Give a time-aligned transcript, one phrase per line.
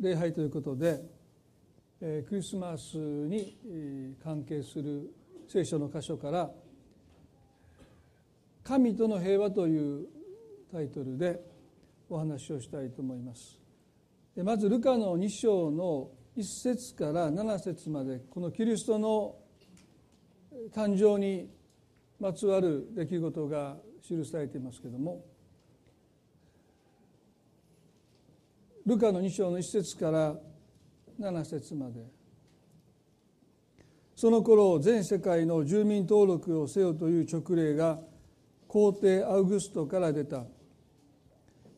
[0.00, 1.02] 礼拝ということで
[2.00, 5.12] クリスマスに関係する
[5.46, 6.50] 聖書の箇所から
[8.64, 10.08] 「神との平和」という
[10.72, 11.44] タイトルで
[12.08, 13.58] お話をしたいと思います。
[14.36, 19.36] まずルカの2章の1節から7節までこのキリストの
[20.72, 21.50] 誕生に
[22.18, 25.26] まつわる出来事が記されていますけれども
[28.90, 30.34] ルカの2章の1節から
[31.20, 32.04] 7節まで。
[34.16, 37.98] その頃全世界の住民登録をせよという勅令が
[38.68, 40.44] 皇帝アウグストから出た。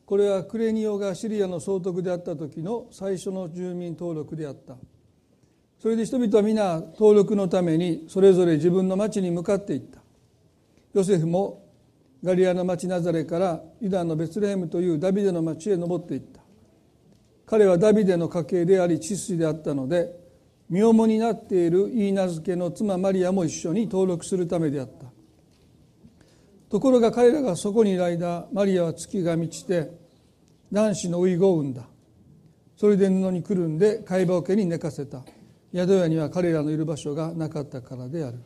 [0.05, 4.75] これはクレニオがシリアの総督であった時の最初の住民登録であった。
[5.79, 10.01] それで人々は皆登録のためにそれぞれ自分の町に向かっていった。
[10.93, 11.63] ヨセフも
[12.23, 16.42] ガリアの町ナザレからユダのベツレヘムというダビデの町へ登っていった。
[17.45, 20.09] 彼はダビデの家系であり父子であったので
[20.69, 25.05] 身重になっている言い名付けの妻マリアも一緒に登録するためであった。
[26.69, 29.91] ところが彼らがそこにいる間マリアは月が満ちて
[30.71, 31.87] 男子の遺語を産んだ。
[32.75, 35.23] それで布にくるんで貝羽桶に寝かせた。
[35.75, 38.39] 宿屋には彼らのいる場所がなかったからである。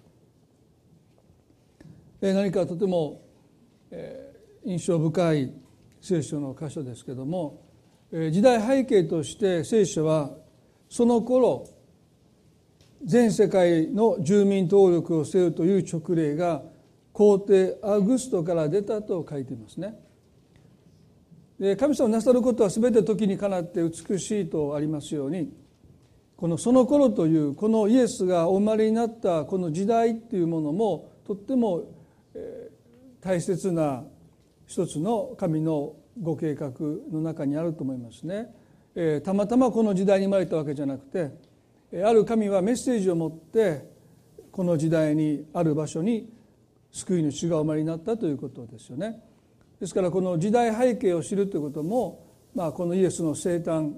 [2.20, 3.22] 何かとても
[4.66, 5.54] 印象深い
[6.02, 7.67] 聖書の箇所ですけども
[8.12, 10.32] 時代背景として聖書は
[10.90, 11.68] その頃
[13.04, 16.64] 全世界の住民登録をせよという勅令が
[17.12, 20.00] 皇帝アウグストから出たと書いていますね。
[21.60, 25.52] で神様なさることは全て時にかなって美しいとありますように
[26.38, 31.84] このその頃というこのイエスがお生まれになったこの時代っていうものもとっても
[33.22, 34.04] 大切な
[34.68, 36.72] 一つの神のご計画
[37.12, 38.54] の中にあると思いますね
[38.96, 39.22] え。
[39.22, 41.32] たまたまこの時代に生まれたわけじゃなくて
[42.04, 43.88] ある神はメッセージを持って
[44.52, 46.30] この時代にある場所に
[46.92, 49.22] 救い主がお生まれになったということですよね。
[49.80, 52.26] ですからこの時代背景を知るということも、
[52.56, 53.94] まあ、このイエスの生誕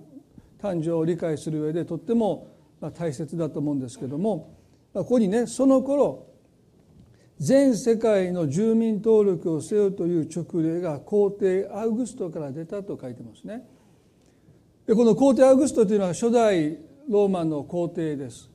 [0.61, 2.47] 誕生を理解する上でとっても
[2.97, 4.57] 大切だと思うんですけども
[4.93, 6.27] ここにねその頃
[7.39, 13.65] 全世界の住民登録をせよという勅令が皇帝アウグストから出たと書いてますね。
[14.85, 16.77] でこの皇帝アウグストというのは初代
[17.07, 18.49] ローマの皇帝です。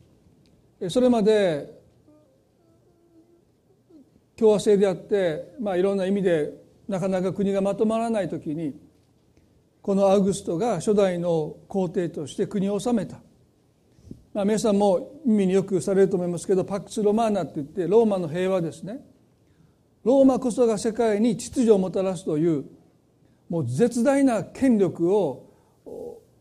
[0.91, 1.73] それまで
[4.37, 6.53] 共和制であって、まあ、いろんな意味で
[6.87, 8.75] なかなか国がまとまらない時に
[9.81, 13.21] このアウグストが初代の皇帝として国を治めた
[14.35, 18.99] まあ、皆さんも耳によくされると思いますけどパクス・ロマーナって言ってローマの平和ですね。
[20.03, 22.65] ローマこそが世界に秩序をもたらすという
[23.49, 25.51] もう絶大な権力を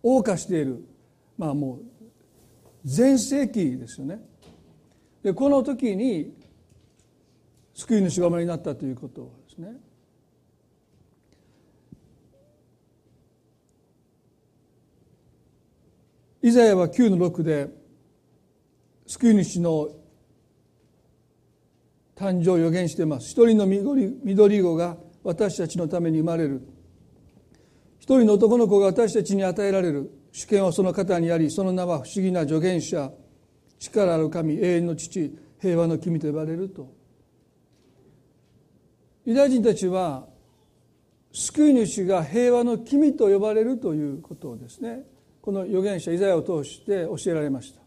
[0.04, 0.84] 謳歌している。
[1.38, 1.82] まあもう
[2.84, 4.20] 全盛期ですよね。
[5.22, 6.34] でこの時に
[7.76, 9.76] 救い主がお生まれになったということですね。
[16.42, 17.83] イザヤは9の6で
[19.14, 19.90] 救い主の
[22.16, 23.30] 誕生を予言しています。
[23.30, 26.62] 一人の緑緑子が私たちのために生まれる。
[28.00, 30.10] 一人の男の子が私たちに与えられる。
[30.32, 33.12] 主権はその方にありその名は不思議な助言者。
[33.78, 36.92] 力ある神永遠の父平和の君と呼ばれると。
[39.26, 40.26] ユダヤ人たちは
[41.32, 45.04] 救い主が平和の君と呼ばれるということをですね。
[45.40, 47.83] この預言者イザヤを通して教えられました。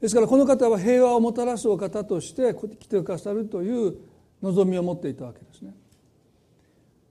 [0.00, 3.96] ですからこの方は平和をもたらすお方として来てくださるという
[4.42, 5.74] 望みを持っていたわけですね。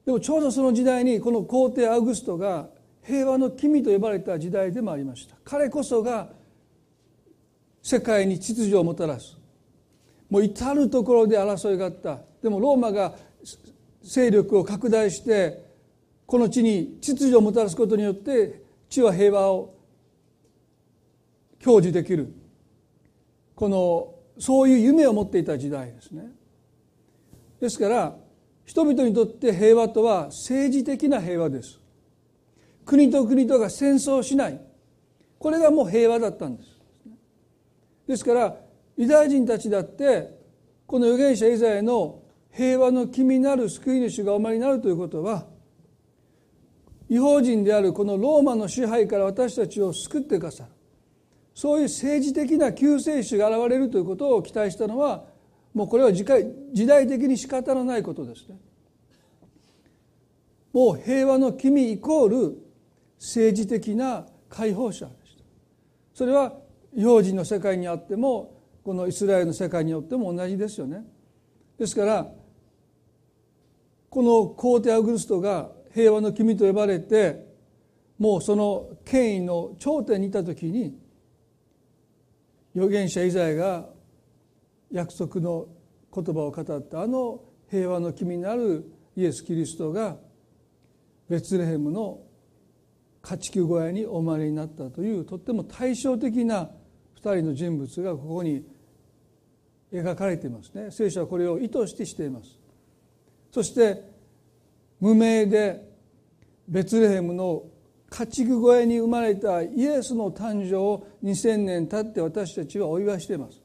[0.06, 2.70] でもちょうどその時代にこの皇帝アウグストが
[3.03, 5.36] 平和の君と呼ばれた時代でもありました。
[5.44, 6.30] 彼こそが
[7.81, 9.38] 世界に秩序をもたらす。
[10.30, 12.20] もう至る所で争いがあった。
[12.42, 13.16] でもローマが
[14.02, 15.66] 勢力を拡大して
[16.26, 19.74] この地に秩序をもたらすことによって地は平和を
[21.61, 22.34] 享受できる。
[23.58, 26.28] このそういう夢を持っていた時代ですね。
[27.59, 28.16] ですから
[28.66, 31.82] 人々にとって平和とは政治的な平和です。
[32.86, 34.62] 国と国とが戦争しない。
[35.40, 36.70] これがもう平和だったんです。
[38.08, 38.56] ですから
[38.96, 40.38] ユダヤ人たちだって
[40.86, 42.22] この預言者イザヤの
[42.52, 45.48] 平和の君なる救い主がお前になるということは
[47.09, 50.77] 違法人であるこのローマの支配から私たちを救ってくださる。
[51.58, 55.24] そういう政治的な救世主が現れるということを期待したのは
[55.74, 58.59] もうこれは時代的に仕方のないことですね。
[60.72, 62.58] もう平和の君イコール
[63.18, 65.44] 政治的な解放者でした
[66.14, 66.54] それは
[66.94, 71.04] 幼児の世界にあってもこのイスラエルの世界によっても同じですよね
[71.80, 72.28] ですから
[74.12, 77.48] この皇帝アウグストが平和の君と呼ばれて
[78.20, 81.07] もうその権威の頂点にいた時に
[82.78, 83.90] 預言者イザヤが
[84.91, 85.66] 約束の
[86.14, 87.41] 言葉を語ったあの
[87.72, 88.85] 平和の君なる
[89.16, 90.16] イエス・キリストが
[91.28, 92.20] ベツレヘムの
[93.24, 96.70] 家畜小屋にお生まれになったというとっても対照的な
[97.20, 98.64] 2人の人物がここに
[99.91, 100.91] 描かれていますね。
[100.91, 102.59] 聖書はこれを意図してしています。
[103.52, 104.03] そして
[105.00, 105.84] 無名で
[106.68, 107.64] ベツレヘムの
[108.09, 113.62] 家畜小屋に生まれたイエスの誕生を2000年経って私たちはお祝いしています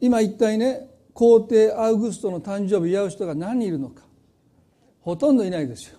[0.00, 4.02] 今一体ね皇帝アウグストの誕生日を祝う人が何人いるのか
[5.00, 5.98] ほとんどいないですよ。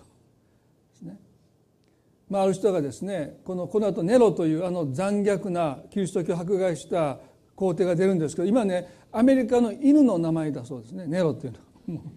[2.28, 7.18] まあ、ある人がですねこのこの後ネロというあの残虐なキリスト教を迫害した
[7.54, 11.52] 皇帝が出るんですけど今ねアメリカの犬の名前だそうですねネロっていう
[11.88, 12.02] のは。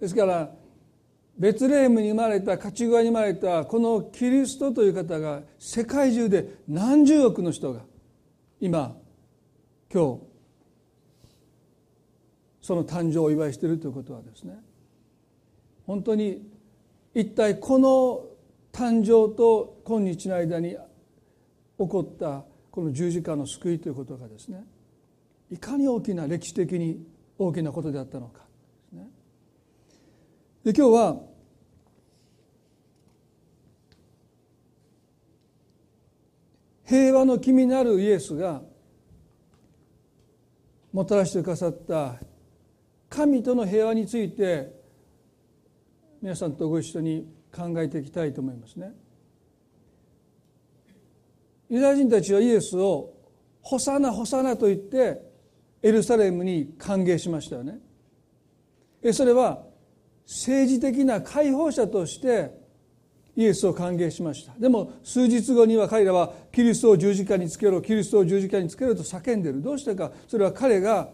[0.00, 0.54] ですから
[1.38, 7.80] ベツレームに生まれた勝ち小に生まれたこのキリストという方が世界中で何十億の人が
[8.60, 8.94] 今
[9.92, 10.20] 今日
[12.60, 14.56] その誕生をお祝いしているということはですね
[15.86, 16.48] 本当に
[17.14, 18.24] 一体この
[18.72, 20.78] 誕生と今日の間に起
[21.76, 24.64] こったこの十字架の救いということがですね
[25.50, 27.04] いかに大きな歴史的に
[27.38, 28.42] 大きなことであったのか。
[30.64, 31.20] で今日は
[36.84, 38.62] 平和の君なるイエスが
[40.92, 42.16] もたらしてくださった
[43.08, 44.72] 神との平和について
[46.20, 48.92] 皆さんとご一緒に考えていきたいと思いますね。
[51.68, 53.14] ユダヤ人たちはイエスを
[53.62, 55.22] 「ホサナホサナ」と言って
[55.82, 57.80] エルサレムに歓迎しましたよね。
[59.12, 59.71] それは
[60.26, 62.50] 政治的な解放者として
[63.34, 64.52] イエスを歓迎しました。
[64.58, 69.62] でも数日後には彼らはキリストを十字架につけろキリストを十字架につけろと叫んでいる。
[69.62, 71.10] どうしてかそれは彼が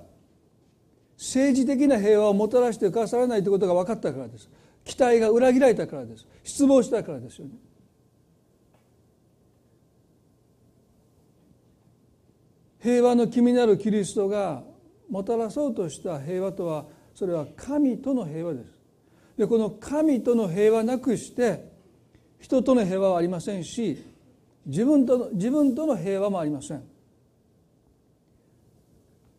[1.16, 4.48] 政治的な平和をもたらしてくださらないということが分かったからです。
[4.84, 6.26] 期待が裏切られたからです。
[6.44, 7.52] 失望したからですよね。
[12.80, 14.62] 平和の気になるキリストが
[15.10, 18.77] もたらそうとした平和とはそれは神との平和です。
[19.38, 21.64] でこの神との平和なくして
[22.40, 24.04] 人との平和はありませんし
[24.66, 26.82] 自分との自分との平和もありません。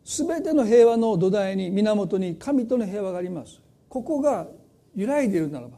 [0.06, 3.62] 全ての平和の土台に源に神との平和があります。
[3.90, 4.48] ここが
[4.96, 5.78] 揺らいでいるならば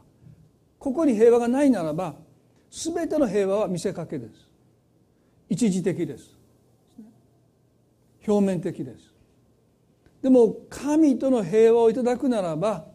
[0.80, 2.16] ここに平和がないならば
[2.70, 4.48] 全ての平和は見せかけです。
[5.50, 6.38] 一時的です。
[8.26, 9.14] 表面的です。
[10.22, 12.91] でも神との平和をいただくならば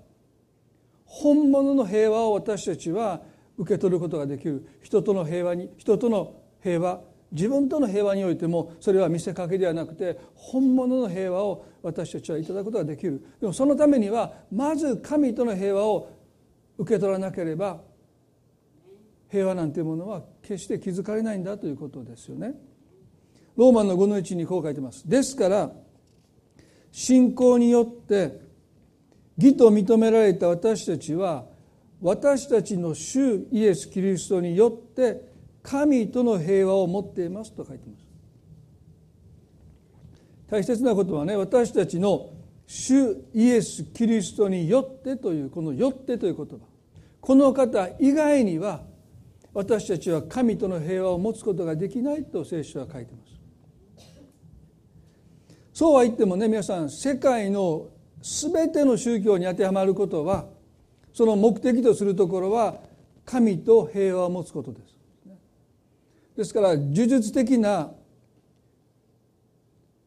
[1.06, 3.23] 本物の平和を私たちは
[3.56, 7.00] 受け取ることができる人との平和に人との平和
[7.32, 16.11] 自分との平和においてもそれは見せかけではなくて本物の平和を私たちはいただくことができるでもそのためにはまず神との平和を
[16.79, 17.81] 受け取らなければ
[19.29, 22.54] 平和なんていうものは決して気づかれないんだということですよね。
[23.57, 25.09] ローマンの5の1にこう書いてます。
[25.09, 25.73] ですから
[26.92, 28.46] 信仰によって
[29.38, 31.45] 義と認められた私たちは
[32.00, 35.23] 私たちの主イエス・キリストによって
[35.62, 38.07] 神との平和を持っていますと書いてます。
[40.49, 42.31] 大切なことはね私たちの
[42.66, 46.59] 主イエス・キリストによってというこの「よって」という言葉。
[47.21, 48.85] この方以外には
[49.52, 53.33] 私たちは神との平和を持つことができないと聖書は書いてます。
[55.73, 57.88] そうは言ってもね皆さん世界の
[58.23, 60.46] 全ての宗教に当てはまることは
[61.12, 62.76] その目的とするところは
[63.25, 64.96] 神と平和を持つことです。
[66.37, 67.90] ですから呪術的な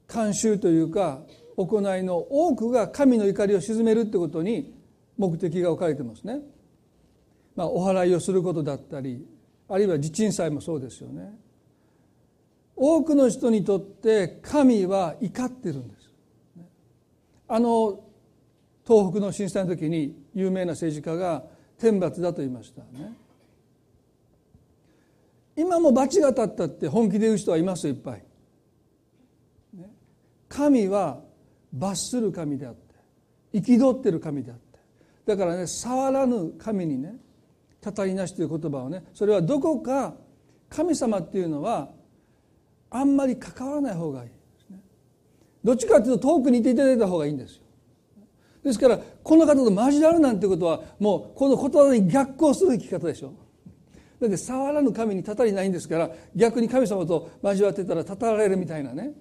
[0.08, 1.22] 慣習というか
[1.56, 4.74] 行いの多くが神の怒りを鎮めるってことに
[5.18, 6.40] 目的が置かれてますね。
[7.56, 9.28] まあ、お祓いをすることだったり
[9.68, 11.38] あるいは地鎮祭もそうですよね。
[12.76, 15.99] 多くの人にとって神は怒ってるんです。
[17.50, 18.00] あの
[18.88, 21.44] 東北の震災の時に有名な政治家が
[21.80, 23.14] 天罰だと言いましたね。
[25.56, 28.24] 今も罰が当たったって本気で言う人はいますよいっぱい。
[30.48, 31.22] 神は
[31.74, 34.80] 罰する神であって憤ってる神であって
[35.26, 37.16] だからね触らぬ神にね
[37.82, 40.16] たたりなしという言葉をねそれはどこか
[40.70, 41.90] 神様っていうのは
[42.90, 44.30] あんまり関わらない方がいい。
[45.70, 47.62] どっちかというと遠くにいていただいた方がいいんですよ。
[48.64, 53.34] ですからこの方と交わるなんてことはもうこの言葉に逆行する生き方でしょ。
[54.20, 59.14] だって触らぬ神にたたりないんですから逆に神様と交わってたらたたられるみたいなね。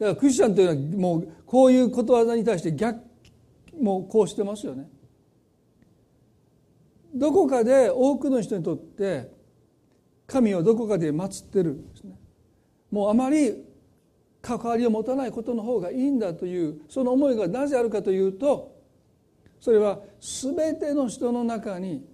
[0.00, 2.98] だからクリスチャンというのはもうこういうことわざに対して逆
[3.80, 4.88] もうこうしてますよね。
[7.14, 9.30] どこかで多くの人にとって
[10.26, 12.18] 神をどこかで祀ってるんですね。
[12.90, 13.73] もうあまり
[14.44, 18.76] 関わりを持たないことの方がいいんだというその思いがなぜあるかというと
[19.58, 22.04] それは全ての人の中に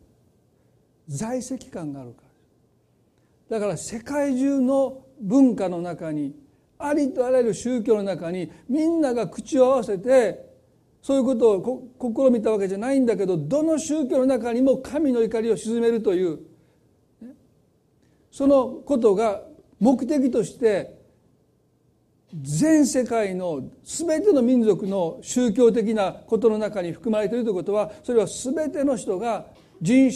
[1.08, 3.58] 在籍感があるから。
[3.58, 6.36] だから世界中の文化の中に
[6.78, 10.48] ありとあらゆる宗教の中にみんなが口を合わせて
[11.02, 16.38] そういうことを試みたわけじゃないんだけどどの宗教の中にも神の怒りを鎮めるという
[18.30, 19.42] そのことが
[19.80, 20.99] 目的として
[22.34, 29.46] 全世界の全ての民族の宗教的なことの中に含まれているということはそれは全ての人が
[29.82, 30.10] 人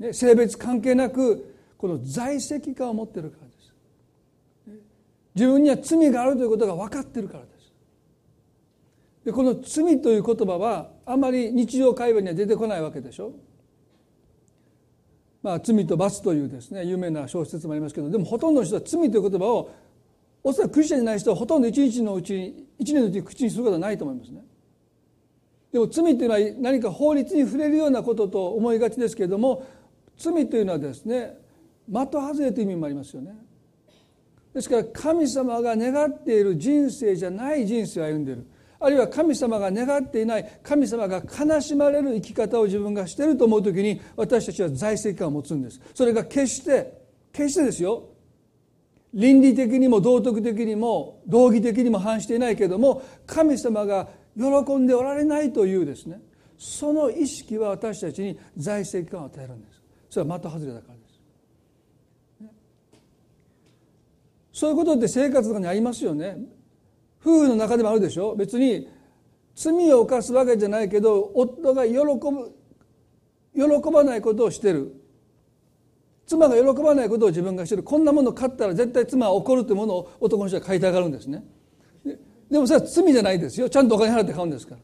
[0.00, 3.74] 種性別関係なくこの在籍感を持っているからです。
[5.34, 7.72] 自分には罪があるということが分かっているからです。
[9.24, 13.32] でこの罪という言葉はあまり日常会話には出てこないわけでしょ。
[15.42, 19.70] まあ、罪と罰というですね有名な小説もありますけどでもほとんどの人は罪という言葉を
[20.44, 24.44] おそらくクリスチャンじゃない人はほとんど一日のうちに一年のうちに口にすることはないと思いますね。
[25.72, 29.66] でも罪というのは何か法律に触れるようなことと思いがちですけれども
[30.18, 31.38] 罪というのはですね
[31.88, 33.34] 的外れという意味もありますよね。
[34.52, 38.46] ですから神様が願っている人生じゃない人生を歩んでいる
[38.78, 47.00] あるいは神様が願っていない神様が悲しまれる生き方を自分がしていると思う時に私たちは在籍感を持つんですそれが決して
[47.32, 48.11] 決してですよ
[49.14, 56.20] 倫理的にも道徳的にも道義的にも反していないけれども神様が喜んでおられないというですね
[56.56, 59.82] その意識は私たちに在籍感を与えるんです。
[60.10, 61.00] それは的外れだからで
[64.52, 66.36] す、そういうことって生活とかにありますよね。
[67.20, 68.36] 夫婦の中でもあるでしょ。
[68.36, 68.88] 別に
[69.56, 72.54] 罪を犯すわけじゃないけど夫が喜ぶ
[73.54, 75.01] 喜ばないことをしてる。
[76.32, 81.44] 妻が喜ばないことを自分がしてるこんなもの買ったら絶対妻は怒るというものを男の人は買いたがるんですね。
[82.50, 83.68] でもそれは罪じゃないですよ。
[83.68, 84.80] ちゃんとお金払って買うんですから。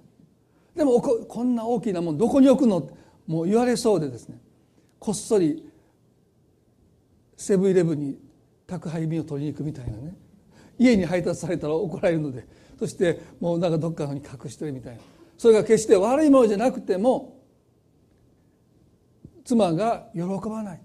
[0.77, 2.89] でもこんな大きなもんどこに置くの？
[3.27, 4.41] もう言われそうでですね。
[4.99, 5.65] こっそり
[7.37, 8.19] セブンイレブンに
[8.67, 10.15] 宅配便を取りに行くみたいなね。
[10.79, 12.47] 家に配達されたら怒られるので。
[12.79, 15.01] そしてもうなんかどっかのに隠してるみたいな。
[15.37, 17.37] それが決して悪いものじゃなくても
[19.45, 20.81] 妻が喜ばない。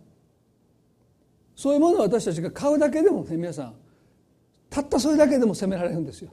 [1.55, 3.73] そういうものを私たちが買うだけでもね皆さん
[4.69, 6.31] たったそれだけでも責められるんですよ。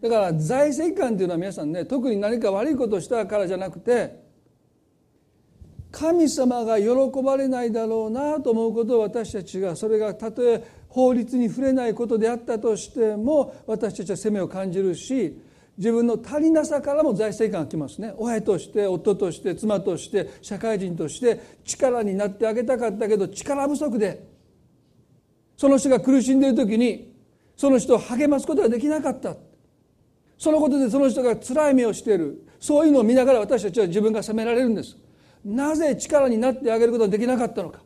[0.00, 4.22] だから在籍感っていうのは皆さんね特に何か悪いことをしたからじゃなくて
[5.90, 6.88] 神様が喜
[7.22, 15.38] ばれないだろうなと思うことを私たちがそれがたとえ法律に触れないことであったとしても私たちは責めを感じるし
[15.76, 18.14] 自分の足りなさからも財政感がきますね。
[18.16, 24.24] 親として夫として妻として社会人として力になってあげたかったけど力不足で
[25.56, 27.12] その人が苦しんでいる時に
[27.56, 29.36] その人を励ますことができなかった。
[30.38, 32.46] そのことでその人が辛い目をしている。
[32.60, 34.96] そういうのを見ながら私たちは自分が責められるんです。
[35.44, 37.82] なぜ力になってあげることができなかったのか。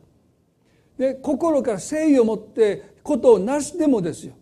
[0.97, 4.35] で心から誠意を持ってことをなしでもですよ。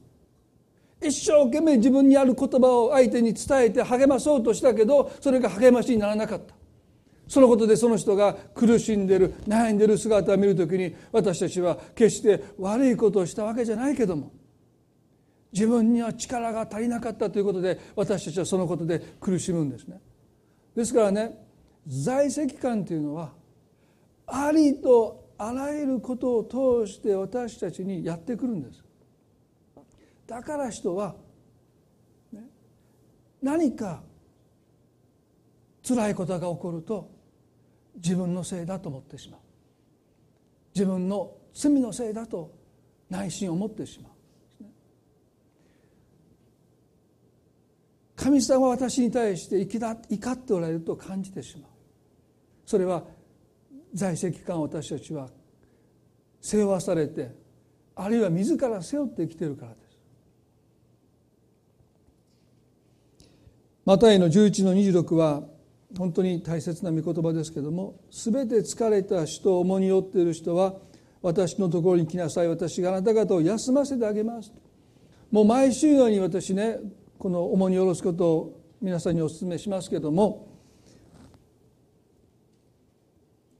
[1.03, 6.55] 一生懸命自分にある言葉を相手に伝えて励まそうとしたけどそれが励ましにならなかった。
[7.29, 14.33] そのことでその人が苦しんでる悩んでる姿を見るときに私たちは決して悪いことをしたわけじゃないけども
[15.53, 20.00] 自分には力が足りなかったということで私たちはそのことで苦しむんですね。
[20.76, 21.37] ですからね
[21.87, 23.33] 在籍感というのは
[24.26, 28.86] ありとあらゆることを通して私たちにやってくるんです。
[30.26, 31.14] だから人は、
[32.33, 32.42] ね、
[33.42, 34.02] 何か
[35.87, 37.11] 辛いことが起こると
[37.97, 39.40] 自分のせいだと思ってしまう。
[40.75, 42.52] 自分の罪のせいだと
[43.09, 44.12] 内心を持ってしまう。
[48.16, 51.71] 神様は私に対して怒っておられると感じてしまう。
[52.64, 53.04] それは
[53.95, 55.28] 在籍感を私たちは
[56.40, 57.30] 背負わされて
[57.95, 59.86] あるいは自ら背負って生きているからです。
[63.87, 65.45] マタイの11の26は
[65.97, 70.75] 本当に大切な御言葉ですけども全て疲れた人重荷を負っている人は
[71.23, 72.49] 私のところに来なさい。
[72.49, 74.52] 私があなた方を休ませてあげます
[75.31, 76.78] もう毎週のように私ね
[77.16, 80.49] この重荷を下ろすことを皆さんにお勧めしますけども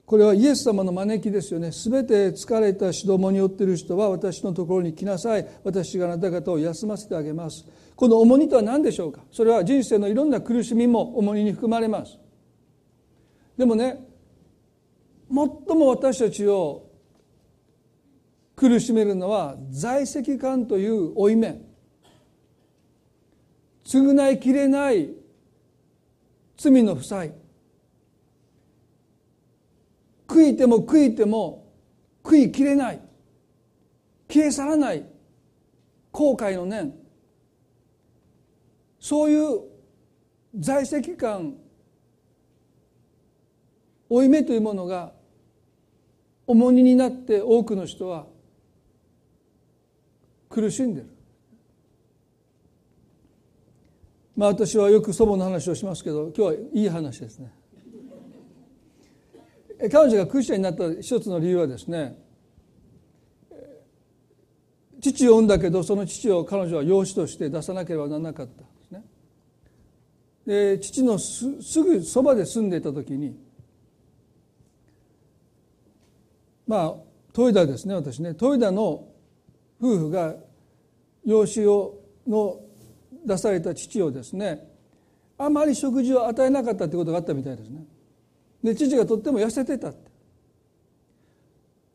[0.05, 1.73] これはイエス様の招きですよね。
[1.73, 5.45] すべて疲れたしどもによっている人は私のところに来なさい。
[5.65, 7.65] 私があなた方を休ませてあげます。
[7.97, 9.23] この重荷とは何でしょうか？
[9.31, 12.19] それは人生のいろんな苦しみも重荷に含まれます。
[13.57, 14.05] でもね
[15.29, 16.91] 最も私たちを
[18.55, 21.59] 苦しめるのは在籍感という負い目。
[23.83, 25.09] 償いきれない
[26.55, 27.33] 罪の負債。
[30.27, 31.67] 悔いても悔いても
[32.23, 33.01] 悔いきれない。
[34.31, 35.03] 消え去らない
[36.11, 36.93] 後悔の念。
[39.07, 39.61] そういう
[40.59, 41.55] 在籍感
[44.09, 45.13] 負い目というものが
[46.45, 48.25] 重荷になって多くの人は
[50.49, 51.07] 苦しんでる。
[54.35, 57.53] まあ私はよく祖母の話をしますけど今日はいい話ですね。
[59.89, 62.17] 彼女がクリスチャンになった一つの理由はですね
[64.99, 68.66] 父を産んだけどその父を彼女は養子として出さなければならなかった。
[70.47, 71.45] で父のす
[71.83, 73.37] ぐそばで住んでいた時に
[76.65, 76.93] まあ
[77.37, 78.29] 豊田ですね私ね。
[78.29, 79.09] 豊田の
[79.79, 80.35] 夫婦が
[81.25, 82.61] 養子をの
[83.25, 84.65] 出された父をですね
[85.37, 87.85] あまり食事を与えなかったということがあったみたいですね。
[88.63, 90.09] で父がとっても痩せてたって。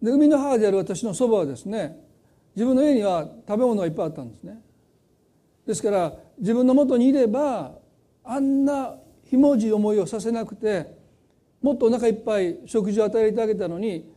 [0.02, 1.99] で生みの母である私の祖母はですね
[2.54, 4.61] 自分の家には食べ物がいっぱいあったんですね。
[5.66, 7.80] ですから自分のもとにいれば
[8.24, 10.96] あんなひもじい思いをさせなくて
[11.60, 14.10] もっとお腹いっぱい食事を与えてあげたのに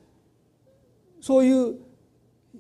[1.22, 1.76] そういう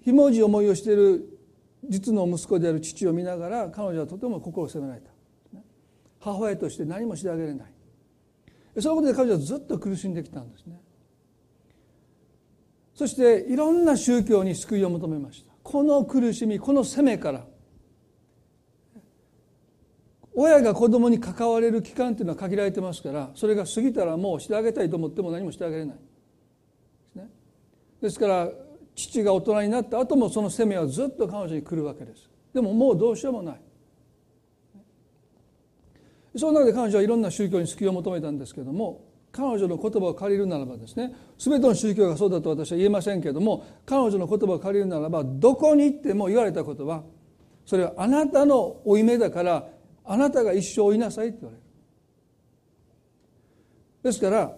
[0.01, 1.39] ひもじい思いをしている
[1.87, 5.12] 実の息子である父を見ながら彼女はとても心を責められた。
[6.19, 8.81] 母親として何もしてあげれない。
[8.81, 10.81] そのことで彼女はずっと苦しんできたんですね。
[12.95, 15.51] そしていろんな宗教に救いを求めました。
[15.62, 17.45] この苦しみこの責めから
[20.36, 25.95] 親が子供に関われる期間っていうのは限られてますからそれが過ぎたらもうしてあげたいと思っても何もしてあげれない。
[25.95, 26.02] で
[27.12, 27.30] すね。
[28.02, 28.50] ですから
[28.95, 32.30] 父が大人になった後もその責めはずっと彼女に来るわけです。
[32.54, 33.62] でももうどうしようもない。
[36.38, 47.04] その中で彼女はいろんな宗教に救いを求めたんですけども彼女の言葉を借りるならばですね全ての宗教がそうだと私は言えませんけれども彼女の言葉を借りるならばどこに行っても言われたことは
[47.65, 49.67] それはあなたの負い目だから
[50.06, 51.63] あなたが一生追いなさいって言われる
[54.04, 54.56] ですから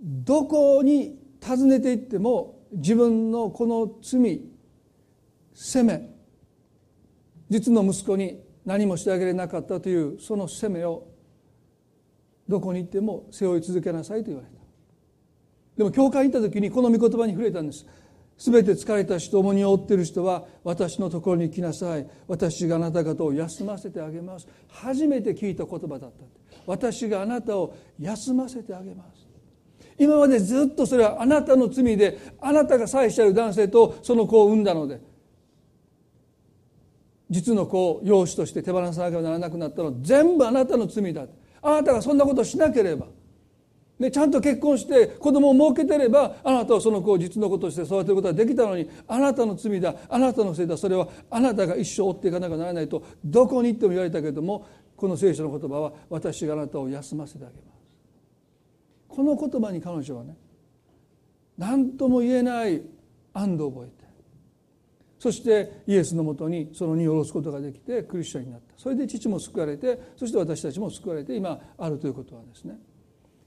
[0.00, 4.40] どこに訪ねていっても自分のこの罪
[5.54, 6.08] 責め。
[7.48, 11.06] 実の息子に何もしてあげれなかったというその責めを
[12.48, 14.52] どこに行っても背負い続けなさいと言われた。
[15.76, 17.86] でも教会に行った時にこの御言葉に触れたんです。
[18.44, 22.06] 全て疲れた人重荷を負っている人は私のところに来なさい。
[22.26, 24.48] 私があなた方を休ませてあげます。
[24.68, 26.24] 初めて聞いた言葉だった
[26.66, 29.28] 私があなたを休ませてあげます。
[29.96, 35.00] 今までずっとそれはあなたの罪であなたが妻子ある男性とその子を産んだので
[37.30, 41.26] 実の子を養子として手放さなければならなくなったのは全部あなたの罪だ
[41.62, 43.06] あなたがそんなことをしなければ、
[43.98, 57.64] ね、ちゃんと結婚して子供を設けてればあなたはその子を実の子として育てることができたのにあなたの罪だあなたのせいだそれはあなたが一生追っていかなきゃならないとどこに行っても言われたけれどもこの聖書の言葉は私があなたを休ませてあげます。
[59.08, 60.36] この言葉に彼女はね
[61.58, 62.82] 何とも言えない
[63.34, 64.04] 安堵を覚えて
[65.18, 68.72] そしてイエスのもとにその荷を下ろすことができてクリスチャンになった。
[68.76, 72.78] それで父も救われてそして私たちも救われて今あるということはですね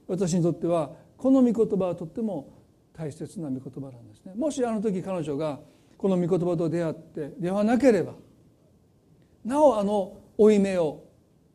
[0.08, 2.52] 私にとってはこの御言葉はとっても
[2.92, 4.34] 大切な御言葉なんですね。
[4.36, 5.60] もしあの時彼女が
[5.98, 8.14] この御言葉と出会って出会わなければ
[9.44, 11.04] なおあの負い目を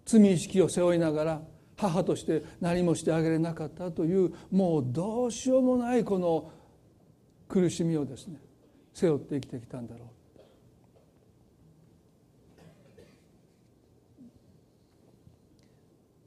[0.05, 1.41] 罪意識を背負いながら
[1.77, 6.51] 母として何もしてあげれなかったというもうどうしようもないこの
[7.47, 8.39] 苦しみをですね
[8.93, 10.07] 背負って生きてきたんだろう。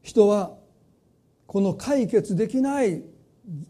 [0.02, 0.54] 人は
[1.46, 3.02] この解決できない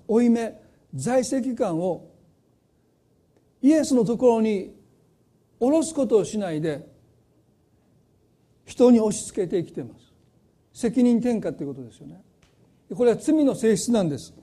[0.06, 0.60] 負い目
[0.94, 2.10] 在籍感を
[3.62, 4.74] イエスのところに
[5.58, 6.87] 下ろすことをしないで
[8.66, 10.04] 人に押し付けて生きています。
[10.72, 12.22] 責任転嫁っていうことですよね。
[12.94, 14.34] これは罪の性質なんです。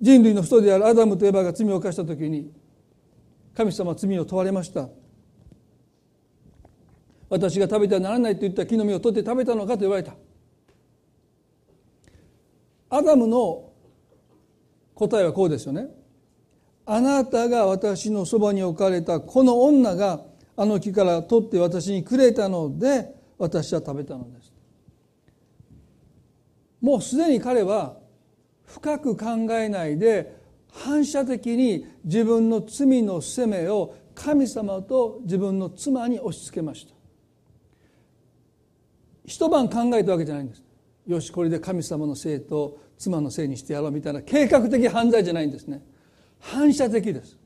[0.00, 2.52] 人類の人であるアダムとエバが罪を犯した時に
[3.54, 4.88] 神様は罪を問われました。
[7.28, 10.14] 私が食べてはならないと言った木の実を取って食べたのかと言われた。
[12.90, 13.70] アダムの
[14.94, 15.88] 答えはこうですよね。
[16.86, 20.22] あなたが私のそばに置かれたこの女が
[20.56, 24.52] あの木から取って私にくれたので私は食べたのです。
[26.80, 27.96] もうすでに彼は
[28.64, 30.36] 深く考えないで
[30.72, 36.94] 反射的に自分の罪の責めを神様と自分の妻に押し付けました。
[39.26, 40.62] 一晩考えたわけじゃないんです。
[41.08, 45.82] よしこれで神様のせいと妻のせいにしてやろうみたいな計画的犯罪じゃないんですね。
[46.38, 47.38] 反射的です。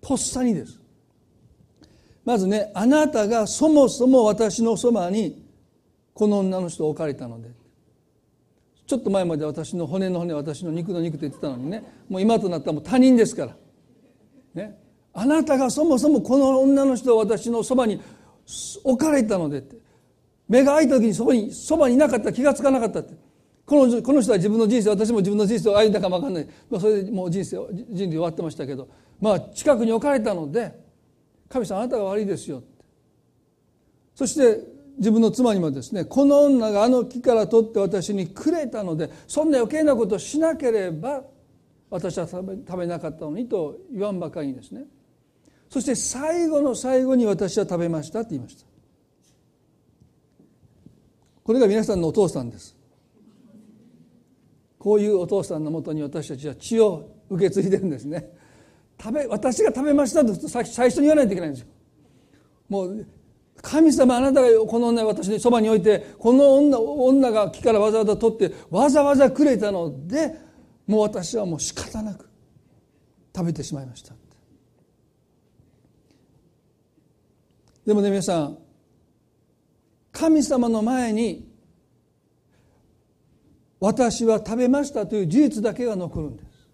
[0.00, 0.80] とっさにです。
[2.24, 5.44] まずねあなたがそもそも私のそばに
[6.14, 7.50] この女の人を置かれたので。
[8.86, 11.82] ちょっと前まで私の骨の骨私の肉の肉と言ってたのにね。
[12.08, 13.56] もう今となったらもう他人ですから、
[14.54, 14.78] ね、
[15.12, 18.00] あなたがそもそもこの女の人を私のそばに
[18.84, 19.85] 置かれたのでって。
[20.48, 23.14] 目が開いた時にそこにそばにいなかった気が付かなかったって。
[23.66, 28.88] このこの人は自分の人生私も自分の人生を歩んだかも分かんない、まあ、それでもう人生人類終わってましたけど。
[29.20, 30.78] まあ近くに置かれたので
[31.48, 32.84] 神様あなたが悪いですよって。
[34.14, 34.60] そして
[34.98, 41.22] 自分の妻にもですねこの女があの木から取って私にくれたのでそんな余計なことをしなければ
[41.90, 44.84] 私は食べ食べなかったのにと言わんばかりにですね。
[45.68, 48.75] そして最後の最後に私は食べましたって言いました。
[51.46, 52.76] これが皆さんのお父さんです。
[54.80, 58.28] こういうお父さんのもとに私たちは血を受け継いでるんですね。
[59.00, 61.68] 食べ私が食べましたと最初に言わないといけないんですよ。
[62.68, 63.06] もう
[63.62, 70.34] 神様あなたがこの女を私のそばに置いてこの女女が木からわざわざ取ってわざわざくれたので
[70.88, 72.28] もう私はもう仕方なく
[73.36, 74.14] 食べてしまいました
[77.86, 78.65] でもね皆さん
[80.16, 81.46] 神様の前に
[83.78, 86.68] 私は食べましたという事実だけが残るんです。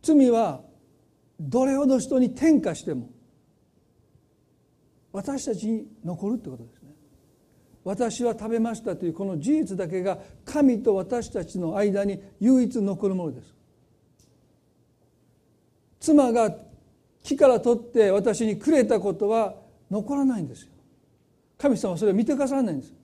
[0.00, 0.62] 罪は
[1.38, 3.10] どれほど人に転嫁しても
[5.12, 6.88] 私たちに残るってことですね。
[7.84, 13.54] 私は食べましたというこの事実だけが神と私たちの間に唯一残るものです。
[16.00, 16.56] 妻が
[17.22, 19.60] 木から取って私にくれたことは
[19.92, 20.72] 残らないんですよ。
[21.58, 22.94] 神様はそれを見てくださらないんです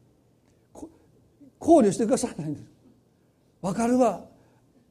[1.58, 2.66] 考慮してくださらないんです
[3.60, 4.24] わかるわ。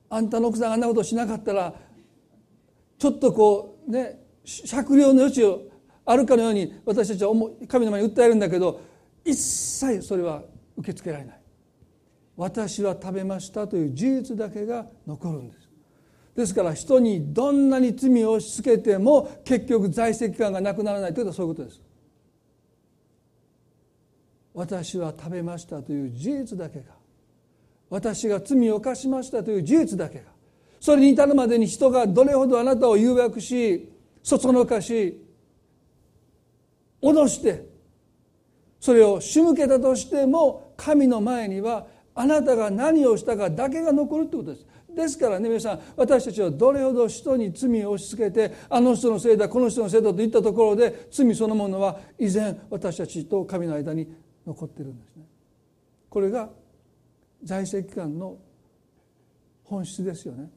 [0.09, 1.73] あんたの奥さんがあんなことをしなかったら
[2.97, 5.63] ちょっとこうね酌量の余地を
[6.05, 7.31] あるかのように私たちは
[7.67, 8.79] 神の前に訴えるんだけど
[9.25, 10.43] 一切それは
[10.77, 11.41] 受け付けられない。
[12.37, 15.67] 私は食べましたという事実だけが残るんです。
[16.35, 21.86] ですから人にどんなに罪を押し付けても結局在籍感がなくならないということはそういうことです。
[24.57, 26.85] 私は食べましたという事実だけが。
[27.91, 30.23] 私が罪を犯しましたという事実だけが。
[30.79, 33.93] それに至るまでに人がどれほどあなたを誘惑し
[34.23, 35.23] そそのかし
[37.03, 37.67] 脅して
[38.79, 44.65] それを仕向けたとしても神の前にはあなたが何をしたかだけが残るってことです。
[44.89, 54.11] ですからね皆さん私たちはどれほど人に罪を押し付けてあの人のせいだこの人のせいだと言ったところで罪そのものは依然私たちと神の間に
[54.47, 55.25] 残ってるんですね
[56.09, 56.49] これが
[57.43, 58.37] 在籍感の
[59.65, 60.49] 本質ですよね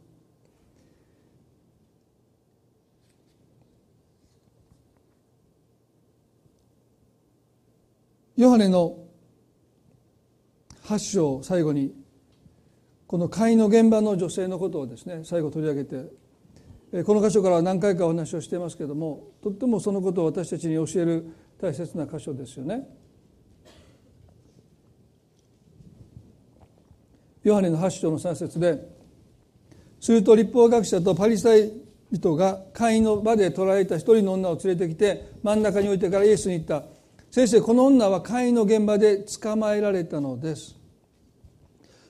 [8.37, 8.97] ヨハネの
[10.85, 11.93] 8章最後に
[13.09, 21.27] この会の現場の女性のことをですね最後取り上げてこの箇所から何回かお話をしていますけれどもとってもそのことを私たちに教える
[21.61, 22.89] 大切な箇所ですよね。
[27.43, 28.87] ヨハネの8章の3節で
[29.99, 31.73] すると立法学者とパリサイ
[32.13, 36.83] 人が会員の場で捕らえた一人の女を連れてきて真ん中に置いてからイエスに言った。
[37.31, 40.77] 先生この女は会員の現場で捕まえられたのです。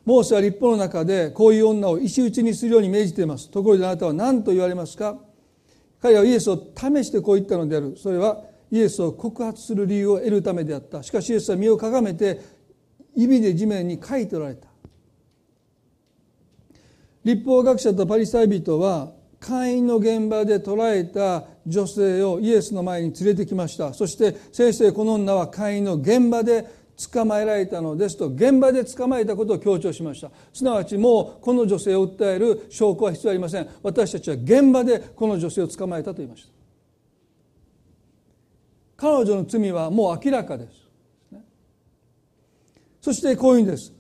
[0.06, 3.50] モーセは立法の中でこういう女を石打ちにするように命じています。
[3.50, 5.18] ところであなたは何と言われますか？
[6.00, 7.94] 彼はイエスを試してこう言ったのである。
[7.98, 11.02] それはイエスを告発する理由を得るためであった。
[11.02, 12.40] しかしイエスは身をかがめて
[13.14, 14.69] 指で地面に書いておられた。
[17.24, 23.94] 立法学者とパリサイ人は会員の現場で捕らえた女性をイエスの前に連れてきました。
[23.94, 26.66] そして先生この女は会員の現場で
[27.12, 30.30] 捕まえられたのですと現場で捕まえたことを強調しました。
[30.52, 33.68] すなわちもうこの女性を訴える証拠は必要ありません。
[33.82, 36.50] 私たちは現場でこの女性を捕まえたと言いました。
[38.96, 40.72] 彼女の罪はもう明らかです。
[43.00, 43.94] そしてこういうんです。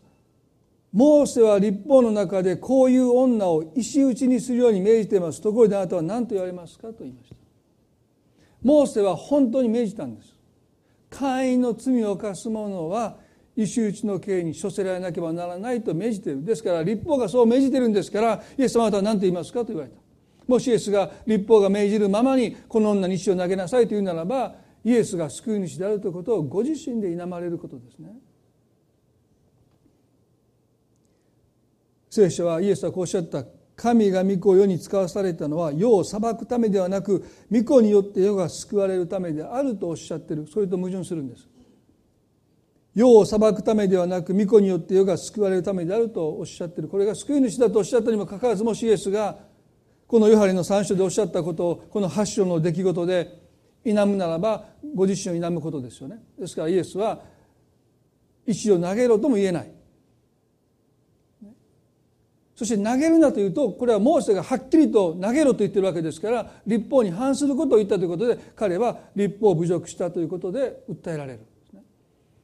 [0.92, 5.40] モーセは立法の中でこういう女を石打ちにするように命じています。
[5.40, 7.36] ところであなたは何と言われますかと言いました。
[8.62, 10.34] モーセは本当に命じたんです。
[11.08, 13.18] 会員の罪を犯す者は
[13.56, 16.44] 石打ちの刑に処せられなければならないと命じている。
[16.44, 19.96] ですから立法がそう命じているんですからイエス様あなたは何と言いますかと言われた。
[20.48, 28.12] もしイエスが立法が命じるままにこの女に石を投げなさいと言うならばイエスが救い主であるということをご自身で否まれることですね。
[32.10, 33.44] 聖書はイエスはこうおっしゃった
[33.76, 40.46] 神が御子を世に使わされたのは世を裁くためではなく御子によって世が救われるためであるとおっしゃってる。
[40.52, 41.48] それと矛盾するんです。
[42.94, 46.88] 世を裁くためではなく御子によって世が救われるためであるとおっしゃってる。
[46.88, 49.38] これが救い主だとおっしゃったにもかかわらずもしイエスが
[50.08, 53.40] このヨハネの三章でおっしゃったことをこの八章の出来事で
[53.84, 56.18] 否むならばご自身を否むことですよね。
[56.38, 57.22] ですからイエスは
[58.44, 59.79] 石を投げろとも言えない。
[62.60, 71.82] そして投げるなというとこれはモーセがはっきりと投げろと言ってるわけですから立法に反することを言ったということで彼は立法を侮辱したということで訴えられるんですね。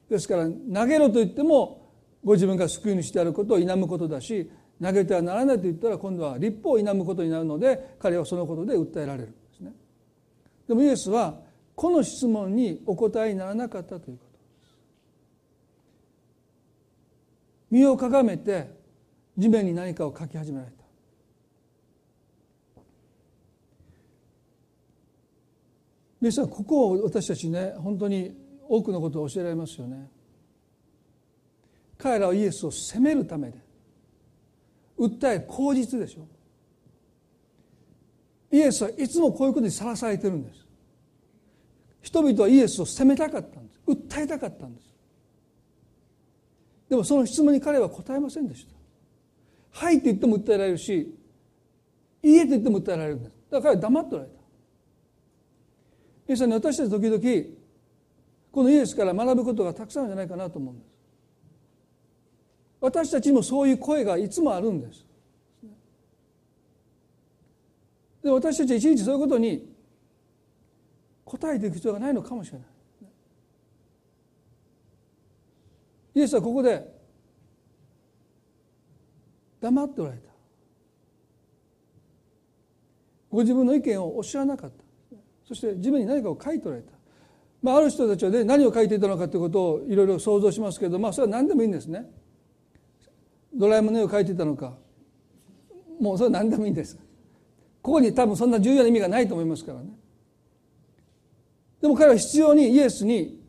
[0.09, 1.91] ですから投げろと言っても
[2.23, 4.49] ご自分が救い主であることを否むことだし
[4.81, 9.71] 投げてはならないと言ったら今度は立法を否むことになるので彼はそのことで訴えられるんですね
[10.67, 11.35] でもイエスは
[11.75, 14.77] この質問にお答えにならなかったということです
[17.69, 18.76] 身をかがめて
[19.37, 20.77] 地面に何かを書き始められた。
[26.19, 28.35] 皆さんここを私たちね本当に
[28.67, 30.09] 多くのことを教えられますよね。
[31.97, 33.57] 彼らはイエスを責めるためで
[34.97, 36.27] 訴え口実でしょ。
[38.51, 40.65] イエスはいつもこういうことにさらされてるんです。
[42.01, 43.79] 人々はイエスを責めたかったんです。
[43.85, 44.87] 訴えたかったんです。
[46.89, 48.76] でもその質問に彼は答えませんでした。
[49.77, 51.15] はいって言っても訴えられるし
[52.23, 53.31] いいえって言っても訴えられるんです。
[53.51, 54.37] だから黙っておられた。
[56.27, 57.57] 皆さんに私たち時々
[58.51, 60.89] このイエスから学ぶことがたくさんあるんじゃないかなと思うんです。
[62.81, 65.05] 私たちにもそういう声がいつもあるんです。
[68.23, 69.71] で私たちはいちいちそういうことに
[71.23, 72.67] 答えていく必要がないのかもしれない。
[76.15, 76.96] イエスはここで
[79.61, 80.29] 黙っておられた。
[83.29, 84.83] ご自分の意見をおっしゃらなかった。
[85.45, 86.91] そして地面に何かを書いておられた、
[87.61, 92.09] まあ、ある人たちは、ね、何を書いていたのかということをいろいろ想像しますけど、まあ、それは何でもいいんですね。
[93.53, 94.77] ドラえもんの絵を描いていたのか。
[95.99, 96.97] もうそれは何でもいいんです。
[97.81, 99.89] ここに多分そんな重要な意味がないと思いますからね。
[101.81, 103.41] でも彼は必要にイエスに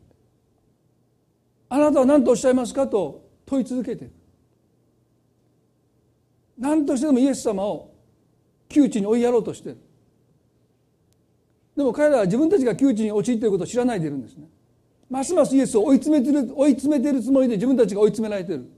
[1.67, 4.13] 「あなたは何とおっしゃいますか?」と問い続けている。
[6.59, 7.93] 何としてでもイエス様を
[8.67, 9.77] 窮地に追いやろうとしてる。
[11.75, 14.47] でも彼らは自分たちが窮地に陥っていることを知らないでいるんですね。
[15.09, 18.69] ますますイエスを追い詰めてる追い詰めてるつもりで自分たちが追い詰められている。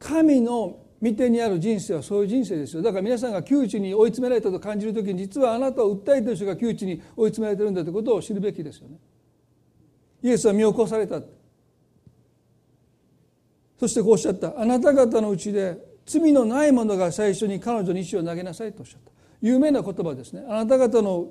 [0.00, 2.82] 神の御手にある人生はそういう人生ですよ。
[2.82, 8.96] だから皆さんが窮地に追い詰められたと感じる時に実はあなたを訴えている人が窮地に追い詰められてるんだということを知るべきですよね。
[10.22, 11.22] イエスは身を起こされた
[13.84, 14.58] そしてこうおっしゃった。
[14.58, 19.10] あなた方のうちで罪のない者が最初に彼女に石を投げなさいとおっしゃった。
[19.42, 20.42] 有名な言葉ですね。
[20.48, 21.30] あなた方の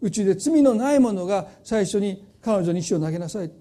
[0.00, 3.52] うちで罪のない者が最初に彼女に石を投げなさい。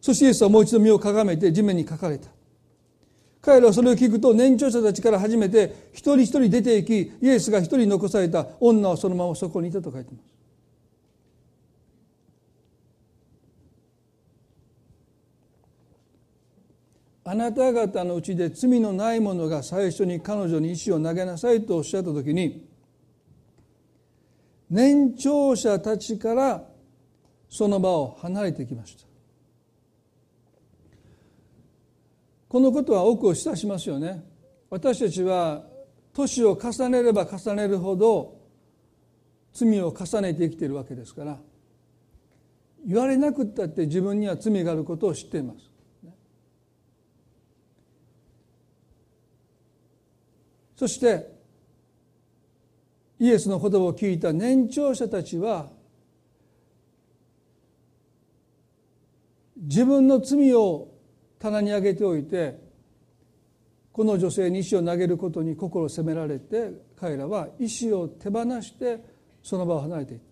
[0.00, 2.30] そしてイエスはもう一度身をかがめて地面に書かれた。
[3.42, 10.37] 彼らはそれを聞くと年長者たちから初めて一人一人出て行きイエスが一人残された女はそのままそこにいたと書いています。
[17.30, 22.66] あなた方のうちで罪のない者が最初に彼女に石を投げなさいとおっしゃった時に
[24.70, 26.64] 年長者たちから
[27.50, 29.04] その場を離れてきました。
[32.48, 34.24] このことは多くを示唆しますよね。
[34.70, 35.66] 私たちは
[36.14, 38.38] 年を重ねれば重ねるほど
[39.52, 41.38] 罪を重ねて生きているわけですから
[42.86, 45.68] 言われなくったって自分には罪があることを知っています。
[50.78, 51.28] そして
[53.18, 55.70] イエスの言葉を聞いた年長者たちは
[59.56, 60.86] 自分の罪を
[61.40, 62.60] 棚に上げておいて
[63.90, 69.02] この女性に石を投げることに心を責められて彼らは石を手放して
[69.42, 70.27] その場を離れていった。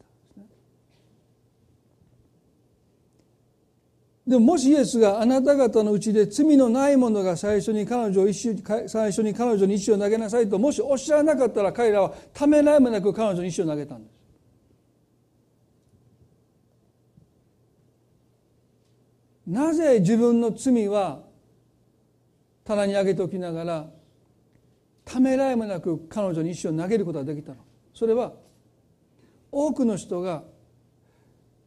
[4.26, 8.56] でももしイエスがあなた方のうちで罪のない者が最初に彼女を石
[8.88, 14.16] 最初に彼女に石を投げなさいともしおっしゃらなかったら彼らはためらいもなく彼女に石を投げたんです。
[19.46, 21.22] なぜ自分の罪は
[22.64, 23.86] 棚に上げておきながら
[25.04, 27.58] ためらいもなく彼女に石を投げることができたの
[27.94, 28.32] それは
[29.52, 30.42] 多くの人が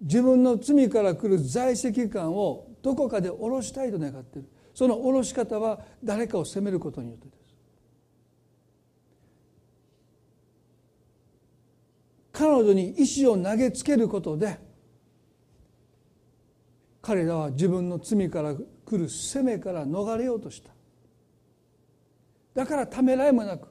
[0.01, 4.49] 自分の罪から来る在籍感をどこかで下ろしたいと願っている。
[4.73, 7.39] その下ろし方は誰かを責めることによってです。
[12.31, 14.57] 彼女に石を投げつけることで
[17.01, 20.71] 彼らは自分の罪から来る責めから逃れようとした。
[22.53, 23.67] だからためらいもなく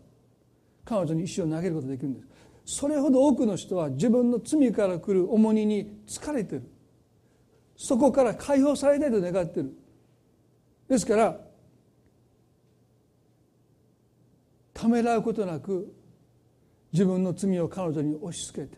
[0.85, 2.28] 彼女に石を投げることができるんです。
[2.71, 6.71] それほど多くの人は自分の罪から来る重荷に疲れてる。
[7.79, 9.73] そこから解放されたいと願ってる。
[10.87, 11.41] ですから
[14.75, 15.95] ためらうことなく
[16.93, 18.77] 自分の罪を彼女に押し付けて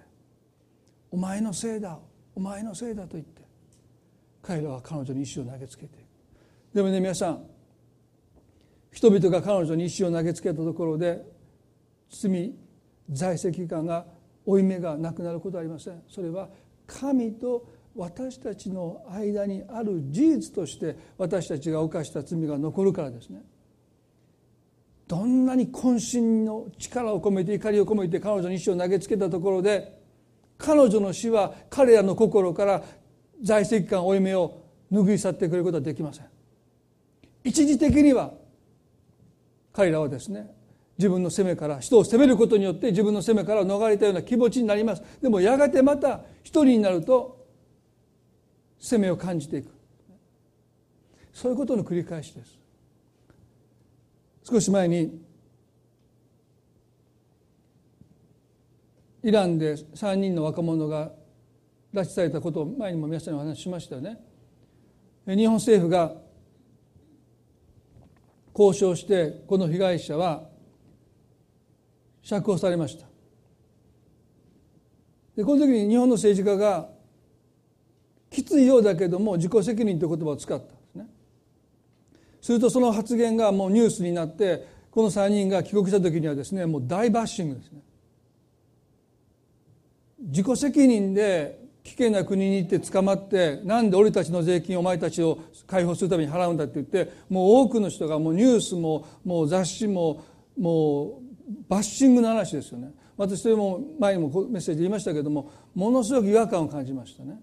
[1.10, 1.98] 「お前のせいだ
[2.36, 3.42] お前のせいだ」と言って
[4.40, 5.98] 彼らは彼女に石を投げつけて
[6.72, 7.44] でもね皆さん
[8.92, 11.24] 人々が彼女に石を投げつけたところで
[12.08, 12.54] 罪
[13.10, 14.06] 在籍感が
[14.44, 16.02] 負い目がなくなることはありません。
[16.08, 16.48] それは
[16.86, 23.42] 神と私たちの間にある事実として私たちが犯した罪が残るからですね。
[25.08, 29.98] どんなに渾身の力を込めて怒りを込めて彼女に石を投げつけたところで
[30.56, 32.84] 彼女の死は彼らの心から
[33.42, 36.26] 在籍感負い目を拭い去ってくれることはできません。
[37.42, 38.32] 一時的には
[39.72, 40.48] 彼らはですね
[41.00, 45.02] 自分の責めから人を責めることによって自分の責めから逃れたような気持ちになります。
[45.22, 47.46] でもやがてまた一人になると
[48.78, 49.70] 責めを感じていく。
[51.32, 52.58] そういうことの繰り返しです。
[54.44, 55.22] 少し前に
[59.22, 61.12] イランで3人の若者が
[61.94, 64.20] 拉致されたことを前にも皆さんにお話ししましたよね。
[65.26, 66.14] 日本政府が
[68.52, 70.49] 交渉してこの被害者は
[72.22, 73.06] 釈放されました。
[75.36, 76.88] でこの時に日本の政治家が
[78.30, 81.06] きついようだけども自己責任という言葉を使ったんですね。
[82.40, 87.80] するとその発言がもうニュースになってこの3人が帰国した時にはですねもう大バッシングですね。
[90.20, 100.24] 自己責任で危険な国に行って捕まってなんで俺たちの税金お前たちを解放するために払うんだって言ってもう多くの人がもうニュースももう雑誌も
[100.58, 101.29] もう
[101.68, 102.92] バッシングの話ですよね。
[103.16, 107.40] 私それも前にもメッセージ言いましたけどもものすごく違和感を感じましたね。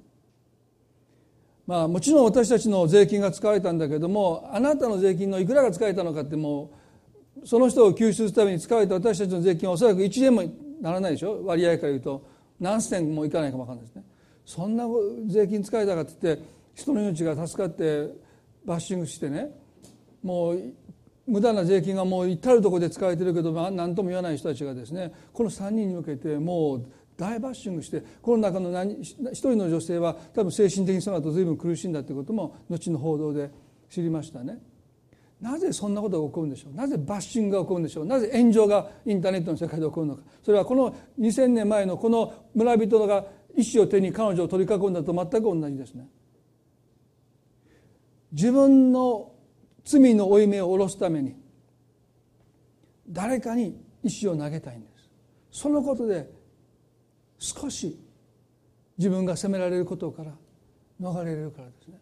[1.65, 6.71] まあもちろん私たちの税金が使われたんだけどもあなたの税金のいくらが使われたのかっても
[7.43, 10.43] うその人を救出するために使われた私たちの税金はおそらく1円も
[10.81, 11.45] ならないでしょ。
[11.45, 12.37] 割合から言うと。
[12.59, 14.03] 何銭もいかないかも分かんないですね。
[14.45, 14.85] そんな
[15.27, 16.43] 税金使われたかって言って
[16.73, 18.09] 人の命が助かって
[18.65, 19.49] バッシングしてね
[20.23, 20.73] もう
[21.27, 26.85] 無駄な税金がもう至る所で使われてるけど何とも言わない人たちがですねこの3人に向けてもう
[27.17, 33.51] 大バッシングしてこの中の何一人の女性は多分精神的にその後随分苦しんだということも後の報道で
[33.89, 34.59] 知りましたね。
[35.41, 36.73] なぜそんなことが起こるんでしょう？
[36.73, 38.05] なぜバッシングが起こるんでしょう？
[38.05, 46.07] なぜ炎上がインターネットの世界で起こるのかそれはこの2000年前のこの村人が意思を手に彼女を取り囲んだと全く同じですね。
[48.31, 49.31] 自分の
[49.87, 51.33] 罪の負い目を下ろすために
[53.07, 55.61] 誰かに石を投げたいんです。
[55.61, 56.29] そのことで
[57.39, 57.97] 少し
[58.97, 60.33] 自分が責められることから
[60.99, 62.01] 逃れれるからですね。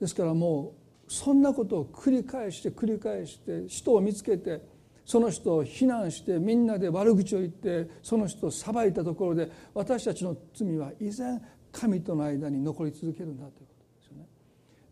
[0.00, 0.74] ですからも
[1.06, 4.62] うそんなことを繰り返して繰り返して人を見つけて
[5.04, 14.26] その人を非難してみんなで悪口を言ってその人を裁いたところで私たちの罪は依然神との間に残り続けるんだということですよね。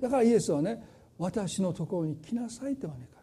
[0.02, 0.91] だからイエスはね
[1.22, 3.22] 私のところに来なさいと招かれた。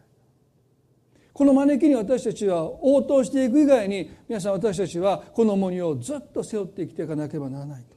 [1.33, 7.89] この招きに私たちは応答していく以外に皆さん私たちはこの重荷をずっと背負って生きていかなければならないと。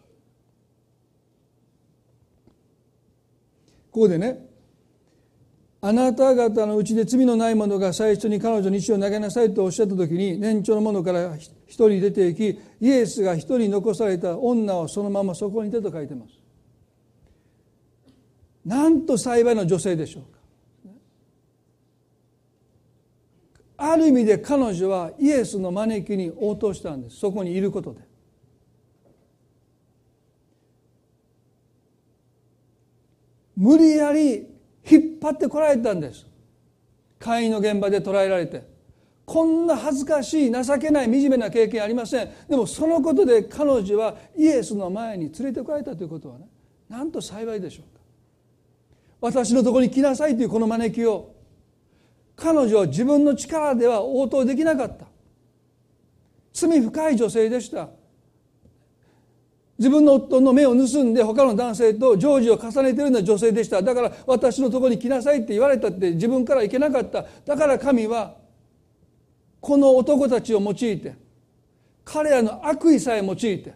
[3.92, 4.44] ここでね
[5.80, 16.41] あなた方のうちで罪のない者が最初に彼女に石を投げなさいとおっしゃった時に年長の者から一人出て行きイエスが一人残された女をそのままそこにいてと書いてます。
[18.64, 20.38] なんと幸いの女性でしょうか。
[23.76, 27.16] ある意味で彼女はイエスの招きに応答したんです。
[27.16, 28.00] そこにいることで。
[33.56, 34.46] 無理やり
[34.88, 36.26] 引っ張ってこられたんです。
[37.18, 38.70] 会員の現場で捕らえられて。
[39.24, 42.30] こんな恥ずかしい情けない惨めな経験ありません。
[42.48, 46.46] でもそのことで彼女はイエスの前に連れてこられたということはね
[46.88, 47.91] なんと幸いでしょう。
[49.22, 51.32] 私のとこに来なさいというこの招きを
[52.34, 55.06] 彼女は自分の力では応答できなかった。
[56.52, 57.88] 罪深い女性でした。
[59.78, 63.80] 自分の夫の目を盗んで他の男性と常時を重ねているような女性でした。
[63.80, 67.24] だから私のとこに来なさいって言われたって自分から行けなかった。
[67.46, 68.34] だから神は
[69.60, 71.14] この男たちを用いて
[72.04, 73.74] 彼らの悪意さえ用いて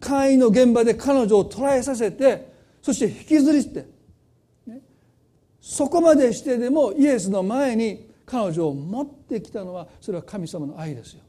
[0.00, 3.99] 会員の現場で彼女を捕らえさせてそして引きずり捨て
[5.60, 11.22] そこまでしてでもイエスの前に彼女を持ってきたのはそれは神様の愛ですよ。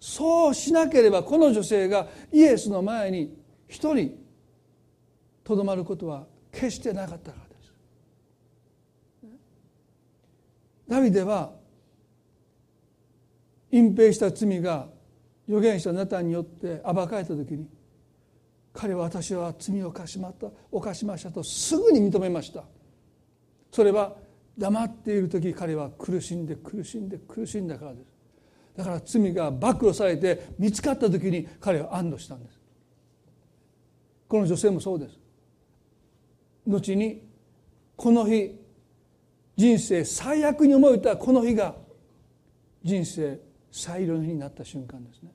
[0.00, 3.34] そうしなければこの女性がイエスの前に
[3.68, 4.18] 一人
[5.42, 7.72] とどまることは決してなかったからです。
[10.88, 11.52] ダビデは
[13.70, 14.88] 隠蔽した罪が
[15.48, 17.66] 預言者ナタンによって暴かれた時に
[18.74, 22.64] 彼は私は罪を犯しまった犯しましたとすぐに認めました。
[23.70, 24.16] それは
[24.58, 28.06] 黙っている時彼は苦しんで苦しんで苦しんだからです。
[28.76, 32.60] だから罪が暴露されて見つかった時に彼は安堵したんです。
[34.26, 35.18] この女性もそうです。
[36.66, 37.22] 後に
[37.96, 38.58] この日
[39.56, 41.76] 人生最悪に思えたこの日が
[42.82, 43.38] 人生
[43.70, 45.30] 最良の日になった瞬間ですね。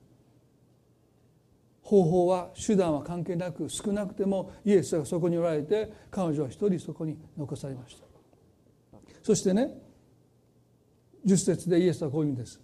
[1.89, 8.03] 方法は手段は関係なく少なくてもイエスがそこにおられて彼女は一人そこに残されました。
[9.23, 9.73] そしてね
[11.25, 12.61] 10節でイエスはこういう意味です。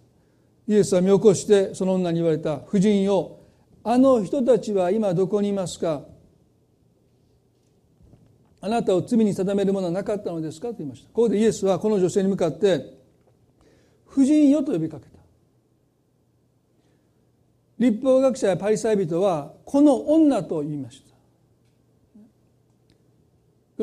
[0.68, 3.40] イエスは見起こしてその女に言われた「夫人よ
[3.82, 6.04] あの人たちは今どこにいますか？
[8.60, 11.08] あなたを罪に定めるものはなかったのですか?」と言いました。
[11.08, 12.94] ここでイエスはこの女性に向かって
[14.08, 15.15] 「夫人よ」と呼びかけた。
[17.78, 21.06] 立法学者やパリサイ人はこの女と言いました。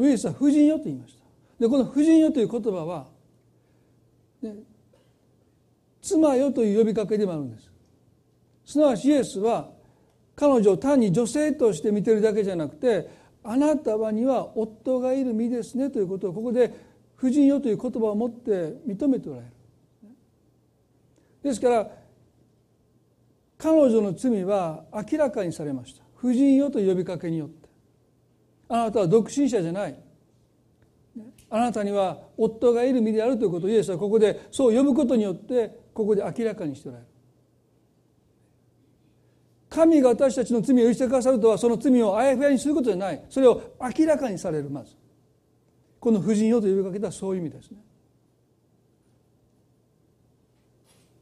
[0.02, 1.20] ウイエスは夫人よと言いました。
[1.60, 3.08] でこの夫人よという言葉は、
[4.42, 4.56] ね、
[6.02, 7.72] 妻よという呼びかけでもあるんです。
[8.66, 9.70] すなわちイエスは
[10.36, 13.10] 彼女を単に女性として見てるだけじゃなくて
[13.44, 16.74] あなたはには夫がいる身ですねということをここで
[17.18, 19.54] 夫人よという言葉を持って認めておられる。
[21.44, 22.03] ですから
[23.64, 26.04] 彼女の罪は明らかにされました。
[26.20, 27.70] 夫人よと呼びかけによって。
[28.68, 29.96] あなたは独身者じゃない。
[31.50, 37.10] あなたには夫がいる身であるということをイエスはここでそう呼ぶことによってここで明らかにしておられる。
[39.70, 43.24] 神が私たちの罪を許してくださるとはその罪をあやふやにすることじゃない。
[43.30, 43.62] それを
[43.98, 44.94] 明らかにされるまず。
[46.02, 47.78] この夫人よと呼びかけたそういう意味ですね。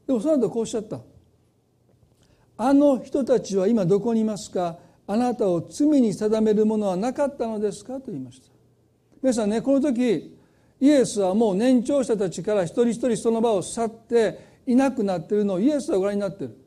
[0.07, 0.99] でもその後こうおっしゃった。
[2.64, 4.78] あの人たちは今どこにいますか？
[5.07, 7.95] あなたを罪に定めるものはなかったのですか？
[7.95, 8.49] と言いました。
[9.20, 10.38] 皆さんねこの時
[10.80, 16.57] イエスはもう年長者たちから一人一人その場を去っていなくなっているのをイエスはご覧になっている。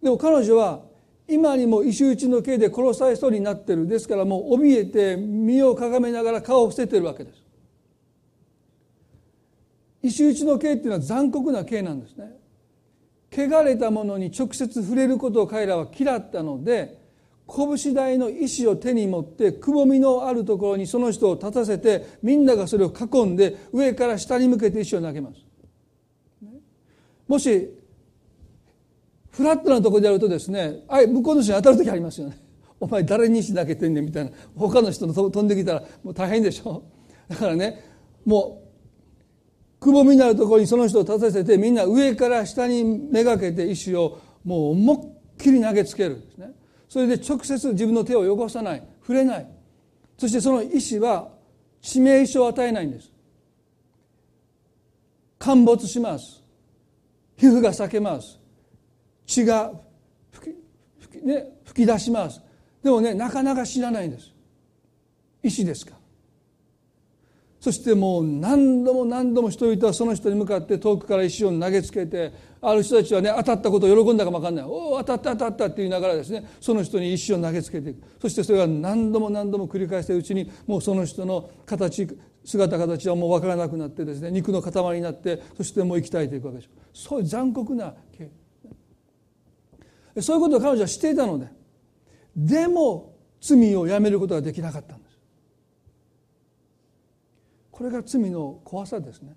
[0.00, 0.82] でも彼女は
[1.26, 3.88] 今にも石打ちの刑で殺されそうになってる。
[3.88, 7.42] ですからもう怯えて身をかがめながら顔を伏せてるわけです。
[10.04, 12.43] 石打ちの刑っていうのは残酷な刑なんですね。
[13.34, 17.02] 汚れたものに直接触れることを彼らは嫌ったので
[17.46, 25.44] 拳台の石を手に持ってくぼみのあるところにその人を立たせてみんながそれを囲んで上から下に向けて石を投げます。
[27.26, 27.70] もし
[29.30, 32.38] フラットなところでやるとですねあ向こうの人に当たる時ありますよね。
[32.80, 36.82] お前誰に石投げてんねんみたいな他の人の飛んできたらもう大変でしょ
[37.28, 37.82] だからね
[38.24, 38.63] もう
[39.84, 46.52] くぼみになるところにその人を立たせてみんな上から下にめがけて石をもう思いっきり投げつけるんですね。
[46.88, 49.46] それで直接自分の手を汚さない触れない。
[50.16, 51.28] そしてその石は
[51.82, 53.12] 致命傷を与えないんです。
[55.38, 56.42] 陥没します。
[57.36, 58.40] 皮膚が裂けます。
[59.26, 59.70] 血が
[60.30, 60.54] 吹
[61.10, 62.40] き,、ね、吹き出します。
[62.82, 64.32] でもねなかなか死なないんです。
[65.42, 65.92] 石ですか
[67.64, 78.02] そしてもう何度も何度も人々はその人に向かって遠くから石を投げつけてある人たちはね当たったことを喜んだかも分かんない「おお当たった当たった」って言いながらですねその人に石を投げつけていく。
[78.20, 82.06] そしてそれが何度も何度も繰り返しているうちにもうその人の形
[82.44, 87.94] 姿形はもう分からなくなってですね肉の塊になってそしてもう生き絶えていくわけですそういう残酷な
[90.20, 91.48] そういうことを彼女はしていたので
[92.36, 94.98] でも罪をやめることができなかった。
[97.74, 99.34] これが罪の怖さですね。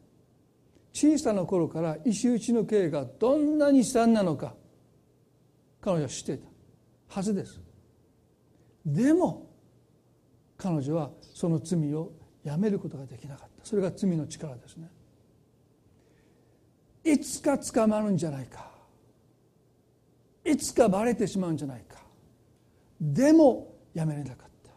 [0.93, 4.53] 小さな頃から石打ちの刑がどんなに悲惨なのか
[5.81, 6.47] 彼女は知っていた
[7.07, 7.59] はずです。
[8.85, 9.49] でも
[10.55, 12.11] 彼女はその罪を
[12.43, 13.65] やめることができなかった。
[13.65, 14.87] それが罪の力ですね。
[17.03, 18.69] いつか捕まるんじゃないか。
[20.45, 21.97] いつかバレてしまうんじゃないか。
[23.01, 24.69] でもやめれなかった。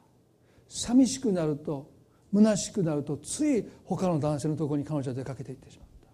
[0.66, 1.99] 寂しくなると
[2.33, 6.09] 虚しくなるとつい他の男性のところに彼女は出かけていってしまった。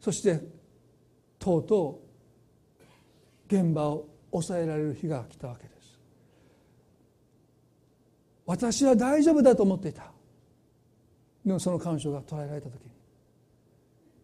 [0.00, 0.40] そして
[1.38, 2.02] とうと
[3.50, 5.98] う現場を抑えられる日が来たわけです。
[8.44, 10.12] 私は大丈夫だと思っていた。
[11.44, 12.90] でもその彼女が捉えられた時に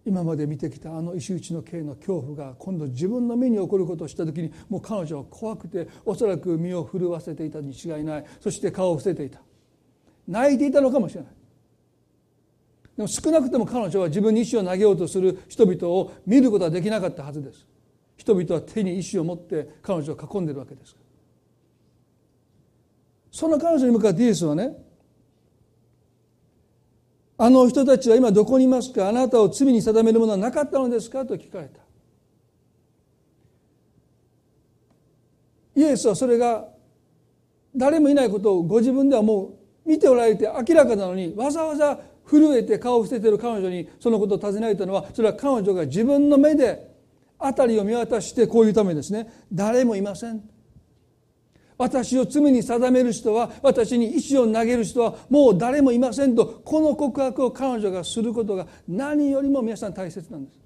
[0.05, 8.25] 今まで見てきたあの石打ちの刑の恐怖が今度自分の目に起こることをした時にもう彼女は怖くておそらく身を震わせていたに違いない。
[8.41, 9.41] そして顔を伏せていた。
[10.27, 11.31] 泣いていたのかもしれない。
[12.97, 17.67] でも少なくとも彼女は自分に石を投げようとする人々を見ることはできなかったはずです。
[18.17, 20.95] 人々は手に石を持って彼女を囲んでいるわけです
[23.33, 24.77] その彼女に向かってイエスはね
[27.39, 29.09] あの人たちは今どこにいますか？
[29.09, 31.27] あなたを罪に定めるものはなかったのですか？
[31.27, 31.81] と聞かれた。
[35.75, 36.69] イエスはそれが
[37.75, 39.55] 誰もいないことをご自分ではもう
[39.85, 46.93] 見ておられて明らかなのにわざわざ震えて顔を伏せている彼女にそのことを尋ねられたのはそれは彼女が自分の目で
[47.39, 49.29] 辺りを見渡してこういうためですね。
[49.53, 50.43] 誰もいません。
[51.77, 60.61] 私を罪に定める人は私に石を投げる人はもう誰もいませんとこの告白を彼女がすることが何よりも皆さん大切なんです。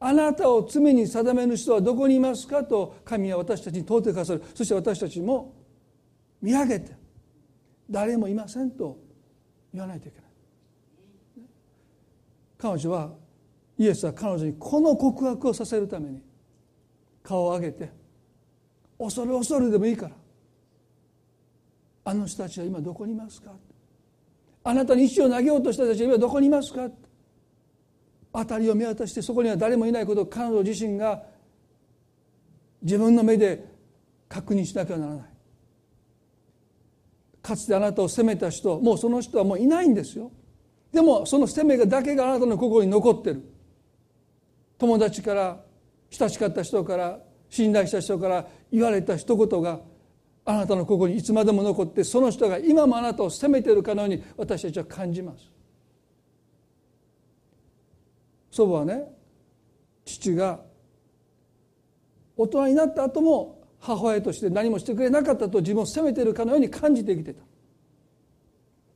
[0.00, 4.42] あなたを罪に定める人はどこにいますかと神は私たちに問うてくださる。
[4.54, 5.54] そして私たちも
[6.42, 6.99] 見上げて
[7.90, 8.98] 誰もいませんと
[9.72, 10.30] 言わないといけない。
[12.56, 13.10] 彼女は
[13.78, 16.22] イエスは彼女にこの告白をさせるために
[17.22, 17.90] 顔を上げて
[18.98, 20.14] 恐る恐るでもいいから
[22.04, 23.52] あの人たちは今どこにいますか？
[24.62, 26.88] あなたに石を投げようとした人たちは今どこにいますか？
[28.32, 31.22] 辺りを見渡してそこには誰もいないことを彼女自身が
[32.82, 33.64] 自分の目で
[34.28, 35.24] 確認しなきゃならない。
[37.42, 40.30] かつてあなたを責めた人もうその人はもういないんですよ。
[40.92, 43.42] でもその責めだけがあなたの心に残ってる。
[44.78, 45.60] 友達から
[46.10, 49.80] 親しかった人から信頼した人から言われた一言が
[50.44, 55.50] あなたの心にいつまでも残ってその人が今もあなたを責めているかのように私たちは感じます。
[58.50, 59.04] 祖母はね
[60.04, 60.60] 父が
[62.36, 67.42] 大人になった後も母親として何もしてくれなかったと自分を責めているかのように感じて生きてた。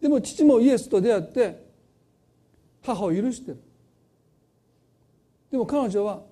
[0.00, 1.64] でも父もイエスと出会って
[2.82, 3.60] 母を許してる。
[5.50, 6.22] でも彼女は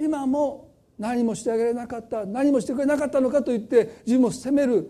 [0.00, 4.88] 今も何もしてあげれなかった何もしてくれなかったのかと言って自分を責める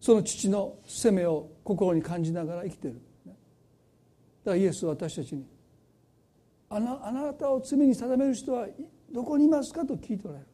[0.00, 3.00] その父の責めを心に感じながら生きてる。
[3.24, 3.36] だか
[4.50, 5.46] らイエスは私たちに
[6.68, 8.66] あなあなたを罪に定める人は
[9.12, 10.46] どこにいますかと聞いておられる。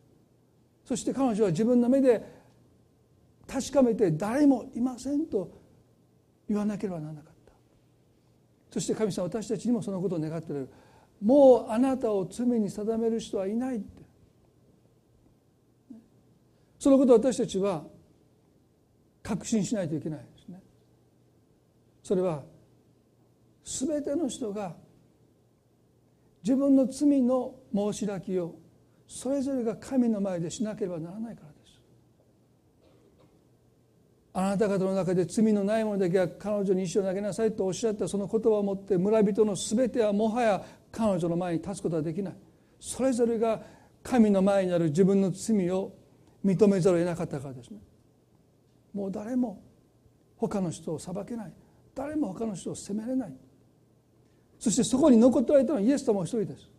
[0.84, 2.24] そして彼女は自分の目で
[3.46, 5.50] 確かめて誰もいませんと
[6.48, 7.52] 言わなければならなかった。
[8.70, 10.72] そして神様私たちにもそのことを願っておられる
[11.22, 14.02] もうあなたを罪に定める人はいないって。
[16.78, 17.84] そのことを私たちは
[19.22, 20.60] 確信しないといけないですね。
[22.02, 22.42] それは
[23.64, 24.74] 全ての人が
[26.42, 28.56] 自分の罪の申し開きを
[29.12, 31.78] それぞれが神の前でしなければならないからです。
[34.32, 42.34] あなた方の中で罪のない者だけは彼女に石を投げなさいとおっしゃったその言葉をもって村人の全てはもはや彼女の前に立つことはできない。
[42.80, 43.60] それぞれが
[44.02, 45.92] 神の前にある自分の罪を
[46.42, 47.80] 認めざるを得なかったからですね。
[48.94, 49.62] もう誰も
[50.36, 51.52] 他の人を裁けない。
[51.94, 53.34] 誰も他の人を責めれない。
[54.58, 56.71] そしてそこに残っておられたのはイエス様一人です。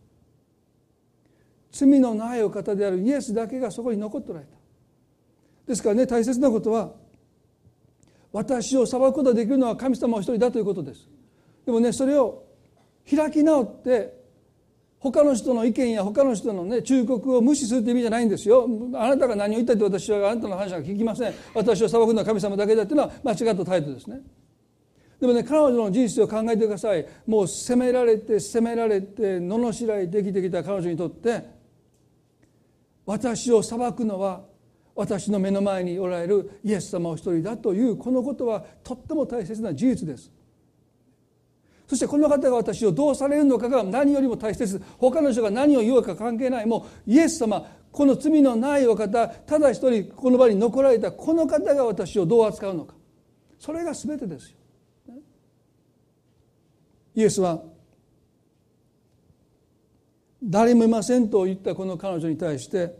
[1.73, 4.53] 罪のないお方であるイエスだけがそこに残っておられた。
[5.67, 6.91] ですからね大切なことは
[8.31, 11.09] 私を裁くことができるのは神様お一人だということです。
[11.65, 12.43] でもねそれを
[13.09, 14.21] 開き直って
[14.99, 18.69] 他の人の意見や他の人のね忠告を無視するという意味じゃないんですよ。
[18.93, 21.33] あなたが何を言ったって私はあなたの話は聞きません。
[21.55, 24.21] 私を裁くのは神様だけだっていうのは間違った態度ですね。
[25.19, 27.05] でもね彼女の人生を考えてください。
[27.25, 31.52] もう責められて責められて罵られてきてきた彼女にとって
[33.05, 34.41] 私を裁くのは
[34.95, 40.31] 私の目の前におられるイエス様お一人だというこのことはとっても大切な事実です。
[41.87, 46.65] そしてこの方が私をどうされるのかが何よりも大切他の人が何を言おうか関係ない。
[46.65, 52.95] もうイエス様この罪のないお方ただ一人この場に残られたこの方が私をどう扱うのか。
[53.59, 54.57] それが全てですよ。
[57.15, 57.61] イエスは
[60.43, 62.93] 誰もいませんと言ったこの彼女に対して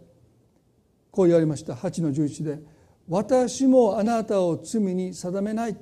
[1.12, 1.74] こう言われました。
[1.74, 2.60] 8の11で
[3.10, 5.78] 「私もあなたを罪に定めない」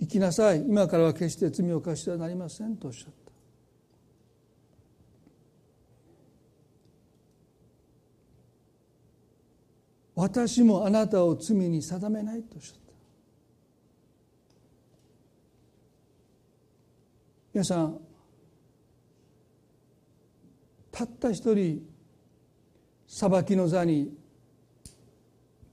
[0.00, 0.60] 生きなさい。
[0.60, 3.32] 今からは決して罪を犯してはなりませんとおっしゃった
[10.16, 12.86] 私もあなたを罪に定めないとおっしゃった。
[17.54, 18.05] 皆さん
[20.96, 21.86] たった一人
[23.06, 24.16] 裁きの座に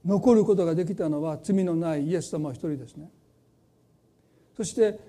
[0.04, 3.08] 残ることができたのは罪のないイエス様一人ですね。
[4.54, 5.00] そして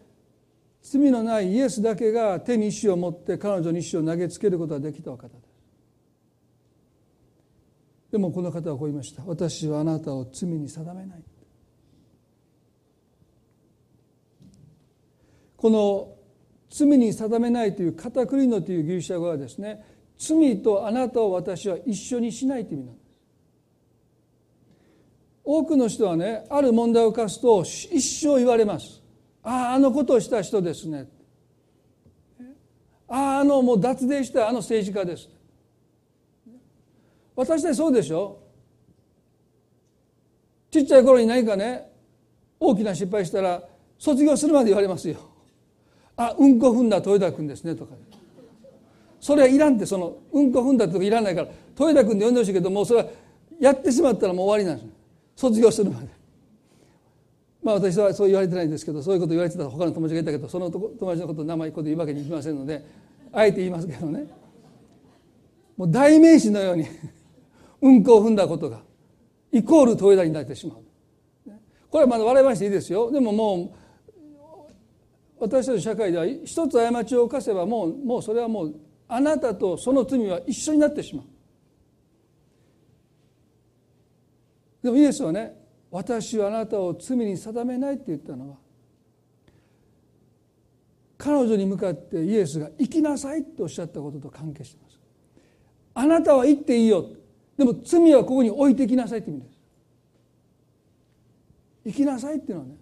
[0.82, 5.38] 罪のないイエスだけが手に石を持って彼女に石を投げつけることができた方です。
[8.13, 9.22] でもこの方はこう言いました。
[9.26, 11.24] 私はあなたを罪に定めない。
[15.57, 16.16] この
[16.70, 23.05] 罪に定めないというカタクリノというギリシャ語はですね罪とあなたを私は一緒にしないという意味なんです。
[25.43, 29.01] 多くの人はねある問題を犯すと一生言われます。
[29.43, 31.07] あああのことをした人ですね。
[33.07, 35.30] あああのもう脱税したあの政治家です。
[37.36, 38.39] 私でそうでしょ。
[40.72, 41.91] ちっちゃい頃に何かね
[42.59, 43.61] 大きな失敗したら
[43.99, 45.18] 卒業するまで言われますよ。
[46.18, 47.93] あうんこ踏んだ豊田君ですねとか
[49.26, 51.48] それはいらんってそのうんこ踏んだってとかいらないから
[51.80, 53.08] 豊田君で呼んでほしいけどもうそれは
[53.60, 56.08] やってしまったらもう終わりなんです卒業するまで。
[57.64, 62.86] まあ私はそう言われてないんですけどそういうこと言われてた他の友達がいたけどその友達のこと名前こで言うわけにいきませんので
[63.34, 64.28] あえて言いますけどね。
[65.76, 66.86] もう代名詞のように
[67.82, 68.82] うんこを踏んだことが
[69.52, 70.78] イコールトイレになってしまう。
[71.90, 73.12] これはまだ笑いましていいですよ。
[73.12, 73.86] でももう
[75.40, 81.26] 私たち社会では一つ過ちを犯せばもうもうそれはもうあなたとその罪は一緒になってしまう。
[84.84, 85.53] でもイエスはね
[85.89, 88.58] 私はあなたを罪に定めないって言ったのは
[91.18, 94.99] 彼女に向かってイエスが生きなさいっておっしゃったことと関係してます。
[95.93, 97.08] あなたは行っていいよ。
[97.58, 99.56] でも罪はここに置いてきなさいって意味です。
[101.86, 102.76] 生きなさいっていうのはね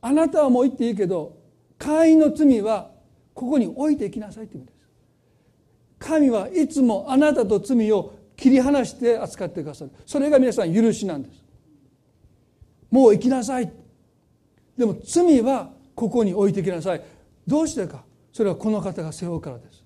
[0.00, 1.36] あなたはもう行っていいけど
[1.78, 2.90] 会員の罪は
[3.36, 4.78] ここに置いていきなさいって意味です。
[5.98, 9.90] 神はいつもあなたと罪を切り離して扱ってくださる。
[10.06, 11.44] それが皆さん許しなんです。
[12.90, 13.70] もう生きなさい。
[14.78, 17.02] でも罪はここに置いてきなさい。
[17.46, 18.04] どうしてか。
[18.32, 19.84] それはこの方が背負うからです。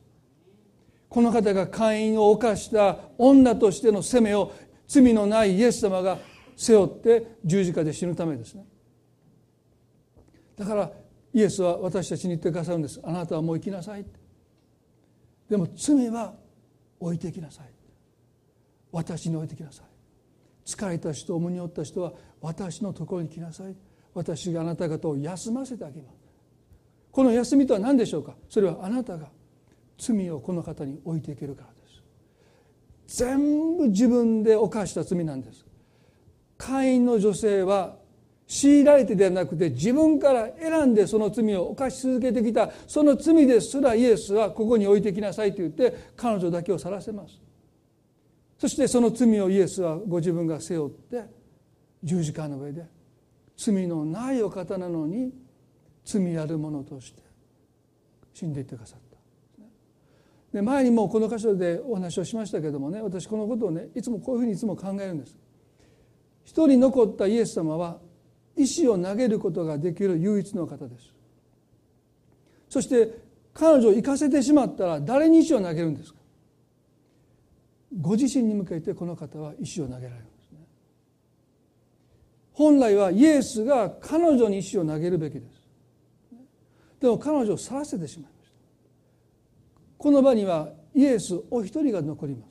[1.09, 4.53] この方が会員を犯した女としての責めを
[4.87, 6.19] 罪のないイエス様が
[6.57, 8.65] 背負って十字架で死ぬためですね。
[10.57, 10.93] だから
[11.33, 13.01] イエスは私たちに言ってくださるんです。
[13.03, 14.05] あなたはもう生きなさい
[15.49, 16.35] でも罪は
[16.99, 17.67] 置いてきなさい。
[18.93, 19.87] 私に置いてきなさい。
[20.67, 23.75] 疲れた人重荷を負った人は私のところに来なさい。
[24.13, 26.17] 私があなた方を休ませてあげます。
[27.13, 28.35] この休みとは何でしょうか？
[28.49, 29.29] それはあなたが
[29.99, 31.75] 罪をこの方に置いていけるからで
[33.09, 33.19] す。
[33.19, 35.65] 全部自分で犯した罪なんです。
[36.59, 37.97] 会員の女性は
[38.51, 47.41] 強いられてではなくて自分から選んでその罪を犯し続けてきたその罪ですらイエスはここに置いてきなさいと言って彼女だけを去らせます。
[48.59, 51.23] そしてその罪をイエスはご自分が背負って
[52.03, 52.85] 十字架の上で
[53.57, 55.33] 罪のないお方なのに
[56.05, 57.23] 罪あるものとして
[58.35, 59.17] 死んでいってくださった。
[60.53, 65.37] で前にもこの箇所でお話をしましたけどもね私このことをねいつもこういうふうにいつも考えるんです。
[66.43, 68.01] 一人残ったイエス様は
[68.63, 71.13] 石を投げることができる唯一の方です。
[72.69, 73.11] そして
[73.53, 76.21] 彼女を行かせてしまったら誰に石を投げるんですか？
[78.01, 80.59] ご自身に向けてこの方は石を投げられるんですね。
[82.53, 85.45] 本来はイエスが彼女に石を投げるべきです。
[87.01, 88.57] でも彼女を去らせてしまいました。
[89.99, 92.47] この場にはイエスお一人が残りま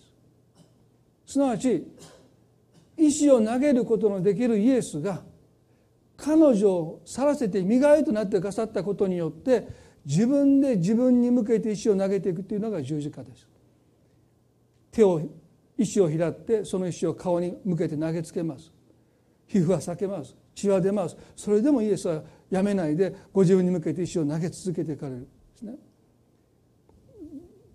[1.26, 1.34] す。
[1.34, 1.88] すなわち
[2.98, 5.22] 石を投げることのできるイエスが
[6.22, 9.68] 彼女を去らせて身代わりとなってくださったことによって
[10.06, 13.48] 自分で自分に向けて石を投げていくというのが十字架です。
[14.92, 15.22] 手を
[15.78, 18.72] 石を開ってその石を顔に向けて投げつけます。
[19.48, 20.36] 皮膚は裂けます。
[20.56, 21.16] 血は出ます。
[21.36, 25.76] それでもイエスはやめないでご自分に向けて石を投げ続けていかれるんですね。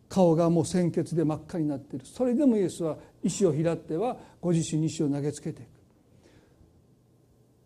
[0.08, 2.04] 顔がもう鮮血で真っ赤になっている。
[2.04, 5.68] それでもイエスは石を拾ってはご自身に石を投げつけていく。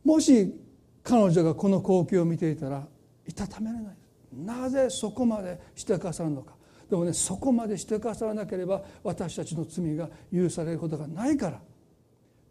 [0.04, 0.54] もし
[1.03, 2.86] 彼女がこの光景を見ていたら
[3.26, 3.96] いたためれない。
[4.32, 6.55] なぜそこまでしてくださるのか。
[6.88, 11.61] でもねそこまでしてくださらなければ私たちの罪が許されることがないから。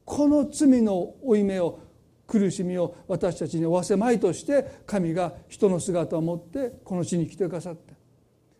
[0.06, 1.80] この罪の負い目を
[2.26, 7.95] 苦しみを私たちに負わせまいとして神が人の姿を持ってこの地に来てくださって。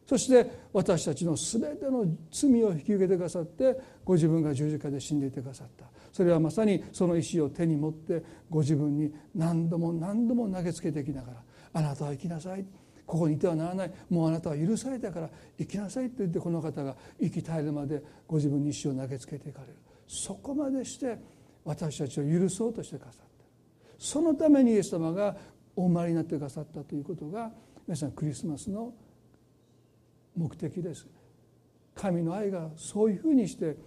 [0.06, 5.86] そして私たちの全ての罪を引き受けてくださってご自分が十字架で死んでいてくださった。
[6.18, 11.44] それはまさにその石を手に持ってご自分に何度も何度も投げつけていきながら
[11.74, 12.66] 「あなたは生きなさい」
[13.06, 13.92] ここにいてはならない。
[14.10, 19.76] もうあなたは許されたから生きなさいと言ってこの方が生き絶えるまでご自分に石を投げつけていかれる。
[20.08, 21.20] そこまでして
[21.64, 23.46] 私たちを許そうとしてくださった。
[24.00, 25.38] そのためにイエス様が
[25.76, 27.52] お生まれになってくださったということが
[27.86, 28.92] 皆さんクリスマスの
[30.36, 31.08] 目的です。
[31.94, 33.78] 神の愛がそういうふうにして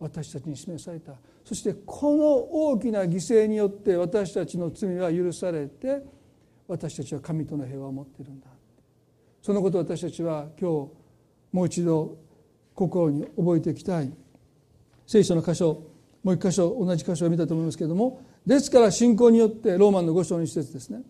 [0.00, 1.12] 私たちに示された。
[1.48, 6.02] そしてこの大きな犠牲によって私たちの罪は許されて
[6.66, 8.48] 私たちは神との平和を持っているんだ。
[9.40, 10.90] そのことを私たちは今日
[11.50, 12.18] もう一度
[12.74, 14.12] 心に覚えていきたい。
[15.06, 15.84] 聖書の箇所
[16.22, 21.00] もう一箇所同じ箇所を見たと思いますけれどもですから信仰によってローマンの5章の一節ですね。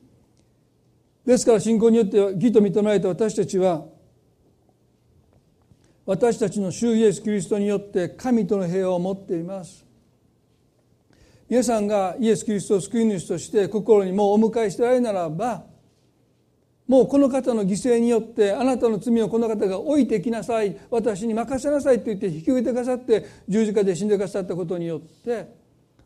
[1.26, 3.86] ですから信仰によって義と認められた私たちは
[6.06, 9.87] 私たちの主イエス・キリストによって神との平和を持っています。
[11.48, 15.64] 皆さんがイエス・キリストを救い主として心にもうお迎えしてられるならば
[16.86, 20.78] もうこの方の犠牲によってあなたの罪をこの方が置いてきなさい。
[20.90, 25.54] 私に任せなさいと言って引き受けてくださって十字架で死んでくださったことによって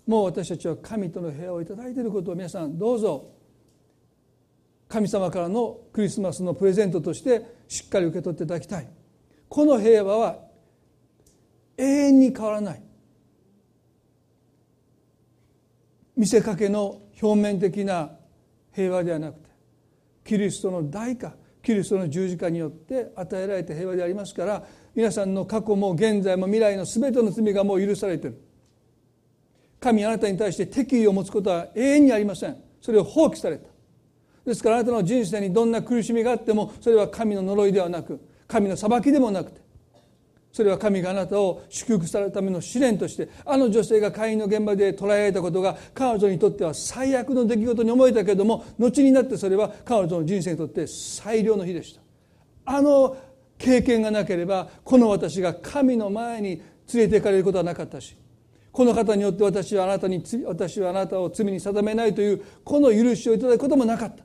[0.06, 3.30] もう私たちは神との平和をいただいていることを皆さんどうぞ
[4.88, 8.88] 神様からのクリスマスのプレゼントとしてしっかり受け取っていただきたい。
[9.48, 10.38] この平和は
[11.78, 12.82] 永遠に変わらない。
[16.16, 18.10] 見せかけの表面的な
[18.72, 19.48] 平和ではなくて
[20.24, 28.42] キリストの代価キリストの十字架によって与えられた平和でありますから皆さんの過去も現在も未来の全ての罪がもう許されている。
[29.80, 32.56] 神あなたに対して敵意を持つことは永遠にありません。
[32.80, 33.68] それを放棄された。
[34.44, 39.60] ですからあなたの人生にどんな苦しみがあってもそれは神の呪いではなく神の裁きでもなくて
[40.52, 52.02] それは神があなたを祝福されるための試練としてあの女性が会員の現場で捉えられたことが彼女にとっては最悪の出来事に思えたけれども後になってそれは彼女の人生にとって最良の日でした。
[52.64, 53.16] あの
[53.56, 58.16] 経験がなければこの私が神の前に連れて行かれることはなかったし
[58.72, 64.22] この方によって私はあなたに私はあなたを罪に定めないというこの許しをいただくこともなかった。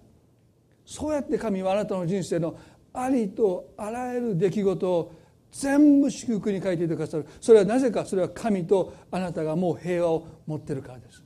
[0.85, 2.57] そうやって神はあなたの人生の
[2.93, 5.13] ありとあらゆる出来事を
[5.51, 7.25] 全部祝福に書いていてくださる。
[7.41, 11.23] それはなぜかそれは神とあなたがもう平和を持っているからです。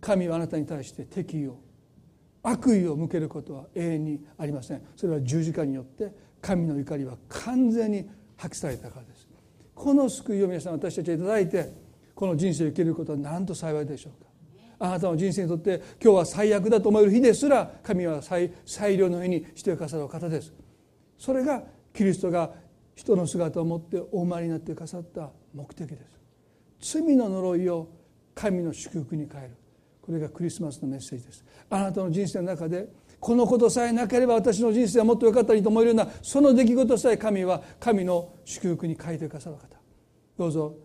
[0.00, 1.58] 神はあなたに対して敵意を
[2.42, 4.82] 悪意を向けることは永遠にありません。
[4.96, 9.28] それは十字架によって神の怒りは完全に破棄されたからです。
[9.74, 11.72] この救いを皆さん私たちは頂いて
[12.14, 14.30] この人生を生きることは何と幸いでしょうか。
[14.82, 18.50] あなたの人生にとって今日は最悪だと思える日ですら神は最
[18.98, 20.54] 良の日にしてくださる方です。
[21.18, 22.50] それがキリストが
[23.00, 25.96] 人の姿を持ってお生まれになってくださった目的で
[26.80, 26.92] す。
[26.98, 27.88] 罪の呪いを
[28.34, 29.56] 神の祝福に変える。
[30.02, 31.42] これがクリスマスのメッセージです。
[31.70, 32.88] あなたの人生の中で
[33.18, 39.80] このことさえなければ私の人生はもっと良かったりと思えるようなその出来事さえ神は神の祝福に変えてくださる方。
[40.36, 40.76] どうぞ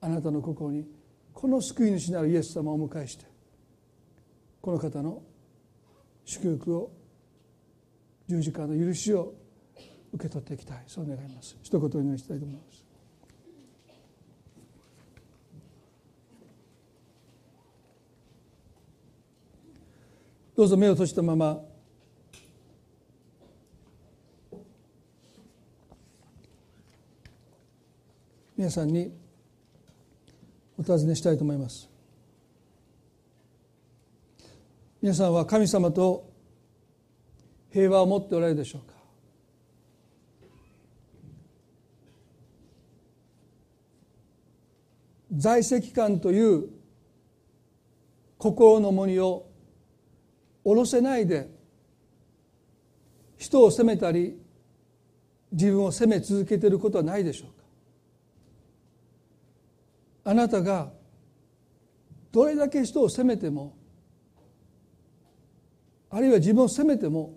[0.00, 0.84] あなたの心に
[1.32, 3.24] この救い主なるイエス様をお迎えして
[4.60, 5.22] この方の
[6.24, 6.90] 祝福を
[8.28, 9.34] 十字架の許しを
[10.12, 11.56] 受け取っていきたいそう願います。
[11.62, 12.84] 一言お祈りしたいと思います。
[20.54, 21.60] どうぞ目を閉じたまま。
[28.54, 29.12] 皆さんに
[30.78, 31.88] お尋ねしたいと思います。
[35.00, 36.30] 皆さんは神様と
[37.72, 38.91] 平和を持っておられるでしょうか？
[45.34, 46.68] 在籍感という
[48.36, 49.46] 心の重荷を
[50.64, 51.48] 下ろせないで
[53.38, 54.38] 人を責めたり
[55.50, 57.62] 自分を責め続けていることはないでしょうか。
[60.24, 60.92] あなたが
[62.30, 63.76] どれだけ人を責めても
[66.10, 67.34] あるいは自分を責めても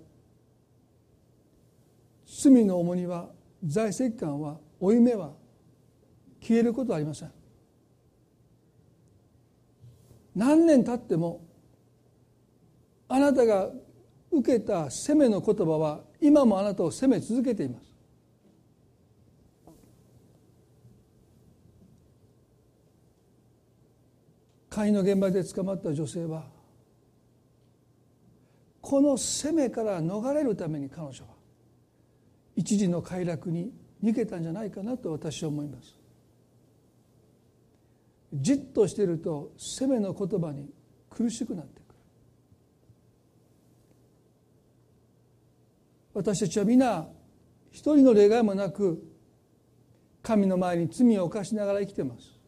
[2.27, 3.29] 罪の重荷は
[3.65, 5.31] 在籍感は負い目は
[6.41, 7.31] 消えることはありません。
[10.35, 11.45] 何年経っても
[13.07, 13.69] あなたが
[14.31, 17.85] 受けた責めの言葉は今もあなたを責め続けています。
[24.69, 26.43] 会の現場で捕まった女性は
[28.81, 31.29] この責めから逃れるために彼女は
[32.57, 33.71] 一時の快楽に
[34.03, 36.04] 逃げたんじゃないかなと私は思います。
[38.33, 40.69] じっとしていると責めの言葉に
[41.09, 41.83] 苦しくなってくる。
[46.13, 47.07] 私たちは皆
[47.71, 49.03] 一人の例外もなく
[50.21, 52.39] 神の前に罪を犯しながら生きてます。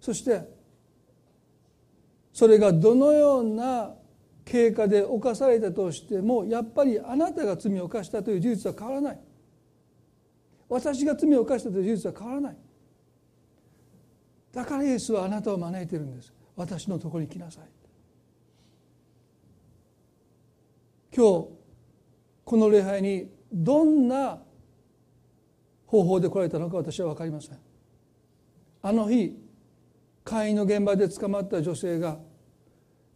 [0.00, 0.42] そして
[2.32, 3.94] それがどのような
[4.44, 9.20] 経過で犯されたとしてもやっぱりあなたが罪を犯したという事実は変わらない。
[10.68, 12.56] 私が罪を犯したという事実は変わらない。
[14.52, 16.32] だからイエスはあなたを招いてるんです。
[16.56, 17.64] 私のところに来なさい。
[21.14, 21.48] 今日
[22.44, 24.38] この礼拝にどんな
[25.86, 27.58] 方法で来られたのか私は分かりません。
[28.82, 29.36] あの日
[30.24, 32.18] 会員の現場で捕まった女性が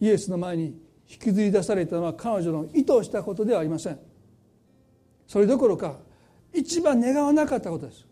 [0.01, 0.78] イエスの前に
[1.09, 3.99] 引きずり出されたのは彼女の意図したことではありません。
[5.26, 5.97] それどころか
[6.53, 8.07] 一番願わなかったことです。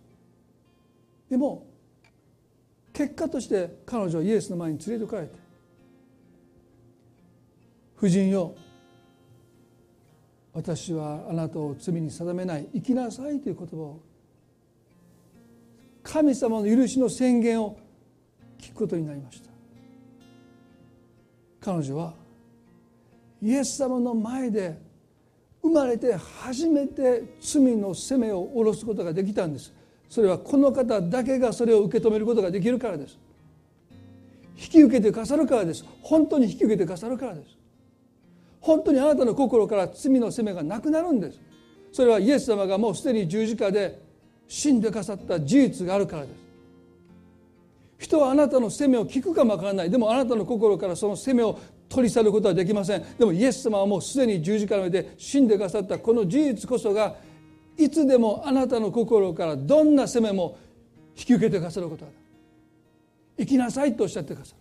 [1.31, 1.66] でも
[2.95, 5.34] 結果として彼女はイエスの前に連れてこられて
[7.99, 8.55] 夫人よ
[10.53, 14.01] 私はあなたを罪に定めない生きなさいという言葉を
[16.05, 17.76] 神様の許しの宣言を
[18.61, 19.51] 聞くことになりました。
[21.61, 22.14] 彼女は
[23.42, 24.78] イエス様の前で
[25.62, 29.72] 生まれて初めて罪の責めを下ろすことができたんです。
[30.14, 33.18] それはこの方だけがそれを受け止めることができるからです。
[34.56, 35.84] 引き受けてくださるからです。
[36.02, 37.48] 本当に引き受けてくださるからです。
[38.60, 41.40] 本当にあなたの心から罪の責めがなくなるんです。
[41.90, 44.00] それはイエス様がもうすでに十字架で
[44.46, 46.34] 死んでくださった事実があるからです。
[47.98, 49.90] 人はあなたの責めを聞くかもわからない。
[49.90, 51.58] でもあなたの心からその責めを
[51.88, 53.04] 取り去ることはできません。
[53.18, 57.16] でもイエス様はもうすでに十字架の上で死んでくださったこの事実こそが
[57.77, 60.59] いつでもあなたの心からどんな責めも
[61.16, 62.11] 引き受けてくださることが
[63.39, 64.59] 生きなさいとおっしゃってくださる。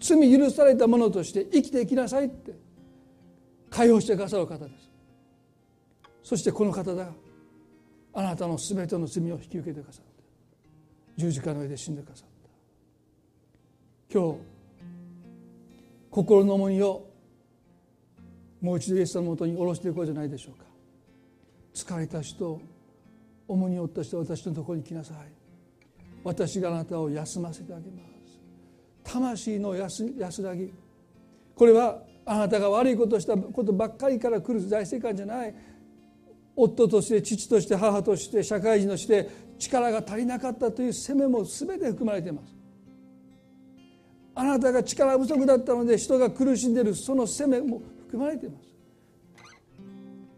[0.00, 2.52] 罪許されたものとして生きていきなさいって。
[3.70, 4.90] 解放してくださる方です。
[6.22, 7.12] そしてこの方が
[8.12, 10.22] あなたの全ての罪を引き受けてくださって。
[11.16, 12.28] 十字架の上で死んでくださっ
[14.10, 14.18] た。
[14.18, 14.38] 今日
[16.10, 17.08] 心の重荷を
[18.60, 20.63] もう一度イエス様のもとに下ろしていこうじゃないでしょうか。
[21.74, 22.60] 疲れた人
[23.48, 25.16] 重荷を負った人私のところに来なさい。
[26.22, 29.12] 私があなたを休ませてあげます。
[29.12, 30.72] 魂の安安らぎ。
[31.54, 35.54] これはあなたが悪いことをしたことばっかりから来る財政官じゃない。
[36.56, 42.54] 夫として父として母として社会人として力が足りなかったという責めも全て含まれています。
[44.36, 48.73] あなたが力不足だったので人が苦しんでいるその責めも含まれています。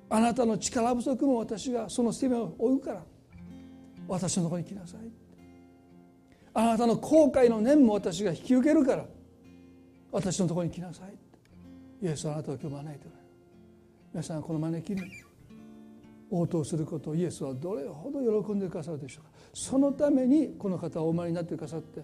[0.09, 3.03] あなたの力不足も私がその責めを負うから。
[4.09, 5.01] 私のところに来なさい。
[6.55, 9.05] あなたの後悔の念も私が引き受けるから。
[10.13, 12.07] 私のところに来なさい。
[12.07, 13.29] イエスはあなたを今日招いておられる。
[14.13, 15.03] 皆さんこの招きに。
[16.31, 19.31] 応答することをイエスはどれほど喜んでくださるでしょうか。
[19.55, 22.03] そのためにこの方はお生まれになってくださって。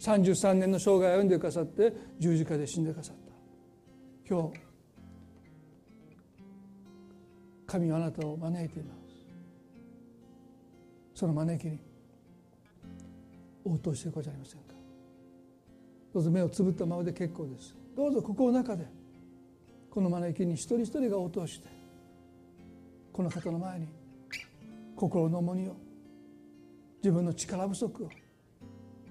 [0.00, 3.32] 33年の生涯を歩んでくださって十字架で死んでくださった。
[4.28, 4.73] 今日
[7.74, 8.98] 神はあなたを招いています
[11.12, 11.78] その招きに
[13.64, 14.74] 応答していこうじゃありませんか。
[16.12, 17.74] どうぞ目をつぶったままで結構です。
[17.96, 18.86] どうぞここの中で
[19.90, 21.68] この招きに一人一人が応答して
[23.12, 23.88] この方の前に
[24.94, 25.76] 心の重荷を
[27.02, 28.10] 自分の力不足を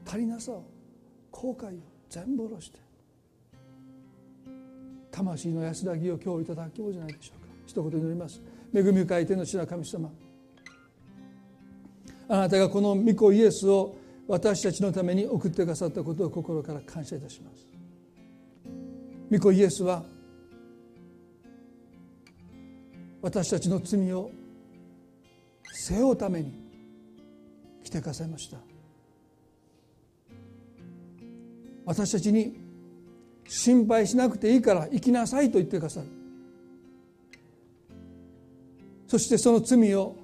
[0.06, 0.64] 足りなさを
[1.32, 2.80] 後悔を全部下ろして
[5.12, 7.54] 魂の安らぎを今日いただきようじゃないでしょうか。
[7.66, 8.42] 一言祈ります。
[8.74, 10.10] 恵み深い天の地な神様。
[12.28, 13.96] あなたがこの御子イエスを
[14.28, 17.68] 私たちのために送ってくださったことを心から感謝いたします。
[19.32, 20.04] 御子イエスは
[23.22, 24.32] 私たちの罪を
[25.72, 26.54] 背負うために
[27.84, 28.58] 来てくださいました。
[31.86, 32.58] 私たちに
[33.48, 36.23] 心配しなくていいから生きなさいと言ってくださる。
[39.14, 40.16] そしてその罪を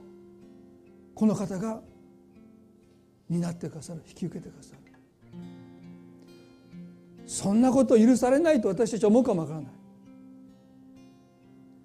[1.13, 1.79] この方が
[3.29, 4.79] 担ってくださる引き受けてくださる。
[7.27, 9.71] そんなこと許されないと私たちは思うかもわからない。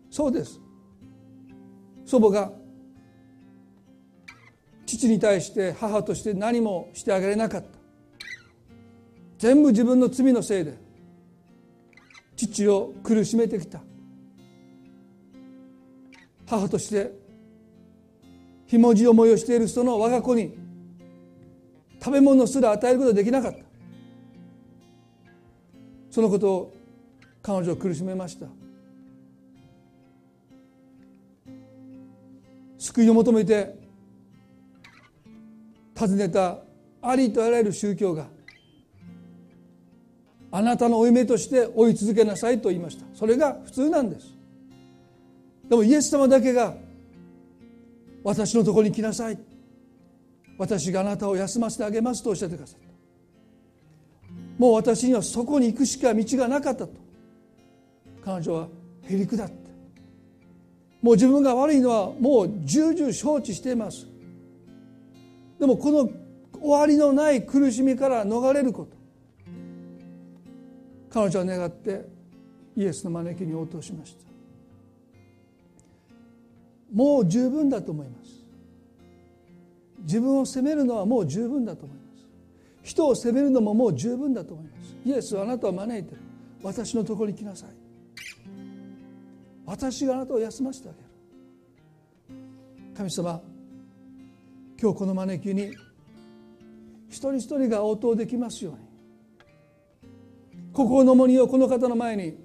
[0.09, 0.59] そうです。
[2.07, 2.51] 祖母が
[4.87, 7.69] 父に対して母として何もしてあげれなかった。
[9.37, 10.79] 全部自分の罪のせいで
[12.35, 13.83] 父を苦しめてきた。
[16.47, 17.13] 母として
[18.67, 20.57] ひもじ思いをしているその我が子に
[22.03, 23.59] 食べ物すら与えることができなかった。
[26.11, 26.75] そのことを
[27.43, 28.47] 彼女を苦しめました。
[32.79, 33.79] 救いを求めて
[35.99, 36.59] 訪ねた
[37.01, 38.27] ありとあらゆる宗教が
[40.51, 43.07] あなたの負い目として追い続けなさいと言いました。
[43.15, 44.34] それが普通なんです。
[45.69, 46.75] でもイエス様だけが
[48.23, 49.39] 私のところに来なさい。
[50.57, 52.87] 私があなたを休ませてあげますとおっしゃってくださった。
[54.59, 56.93] もう私にはそこに行くしか道がなかったと。
[58.25, 58.69] 彼女は
[59.03, 59.55] へりくだって。
[61.03, 64.07] もう自分が悪いのはもう重々承知しています。
[65.59, 66.09] でもこの
[66.61, 68.97] 終わりのない苦しみから逃れること。
[71.11, 72.09] 彼女は願って
[72.77, 74.34] イエスの招きに応答しました。
[76.95, 78.31] もう十分だと思います。
[80.03, 82.27] 自分を責めるのはもう十分だと思います。
[82.85, 84.97] 人を責めるのももう十分だと思います。
[85.05, 86.21] イエスはあなたを招いてる。
[86.63, 87.71] 私のところに来なさい。
[89.67, 91.05] 私があなたを休ませてあげる。
[92.97, 93.43] 神様
[94.81, 95.73] 今日この招きに
[97.09, 98.95] 一人一人が応答できますように。
[100.73, 102.37] 心の重荷をこの方の前に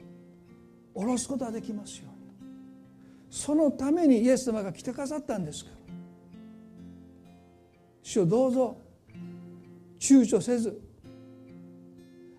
[0.93, 2.09] 下ろすことができますよ
[3.30, 5.72] そのためにイエス様が来てくださったんですか？
[5.72, 5.78] ら
[8.02, 8.78] 主をどうぞ。
[10.00, 10.82] 躊躇せず。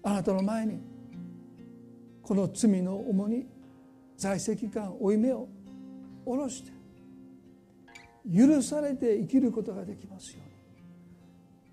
[0.03, 0.81] あなたの前に。
[2.23, 3.47] この罪の重荷
[4.17, 5.49] 在籍感負い目を
[6.25, 6.73] 下ろして。
[8.37, 10.51] 許されて生きることができますように。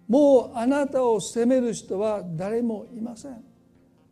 [0.07, 3.43] もうあなたを責める人は誰もいません。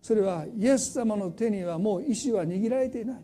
[0.01, 3.21] それはイエス様の手にはもう意志は握られていない。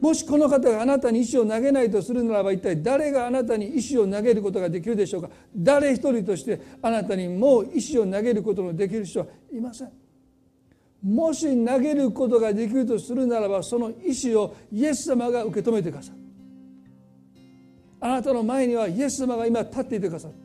[0.00, 5.30] もしこの方があなたに石を投げないとするならば一体誰があなたに石を投げることができるでしょうか？
[5.56, 9.90] 誰一人としてあなたにもう石を投げることのできる人はいません。
[11.02, 16.14] もし投げることができるとするならばその石をイエス様が受け止めてください。
[18.00, 20.38] あなたの前にはイエス様が今立っていてくださって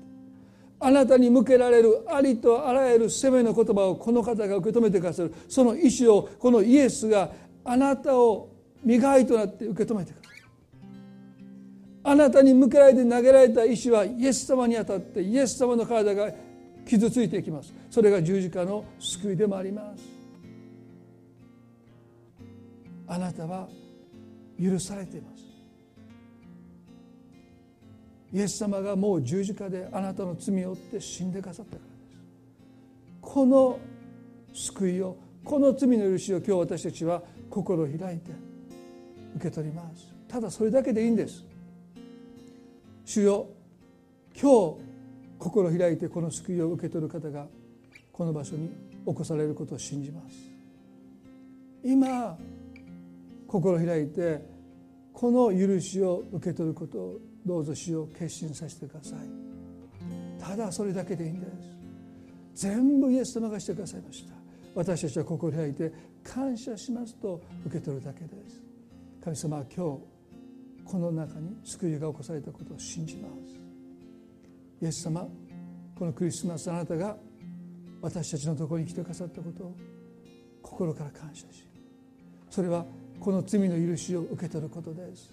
[0.79, 5.33] あなたに向けられるありとあらゆる責めの言葉をこの方が受け止めてくださる。
[5.47, 7.31] その意志をこのイエスが
[7.63, 8.49] あなたを
[8.83, 10.33] 磨いとなって受け止めてくださる
[12.05, 16.31] あなたに向けられて投げられた石はイエス様にあたってイエス様の体が
[16.85, 17.73] 傷ついていきます。
[17.89, 20.03] それが十字架の救いでもあります。
[23.07, 23.67] あなたは
[24.61, 25.43] 許されています。
[28.33, 31.93] イエス様がもう十字架であなたの罪を負って死んでくださったからです。
[33.21, 33.79] この
[34.53, 38.31] 救いをこの罪の許しを今日私たちは心を開いて
[39.35, 40.13] 受け取ります。
[40.27, 41.45] ただそれだけでいいんです。
[43.05, 43.47] 主よ
[44.39, 44.81] 今日
[45.37, 47.47] 心開いてこの救いを受け取る方が
[48.11, 48.69] この場所に
[49.05, 50.35] 起こされることを信じます。
[51.83, 52.37] 今
[53.47, 54.41] 心開いて
[55.11, 59.19] この許しを受け取ることをどうぞ主を決心させてください。
[60.41, 61.45] ただそれだけでいいんで
[62.55, 62.65] す。
[62.67, 64.33] 全部イエス様がしてくださいました。
[64.75, 65.91] 私たちは心開いて
[66.23, 68.62] 感謝しますと受け取るだけです。
[69.23, 70.01] 神様は今日
[70.83, 73.55] この中に救いが起こされたことを信じます。
[74.81, 75.25] イエス様
[75.97, 77.15] このクリスマスあなたが
[78.01, 79.75] 私たちのところに来てくださったことを
[80.61, 81.65] 心から感謝し
[82.49, 82.85] それは
[83.21, 85.31] この罪の許しを受け取ることです。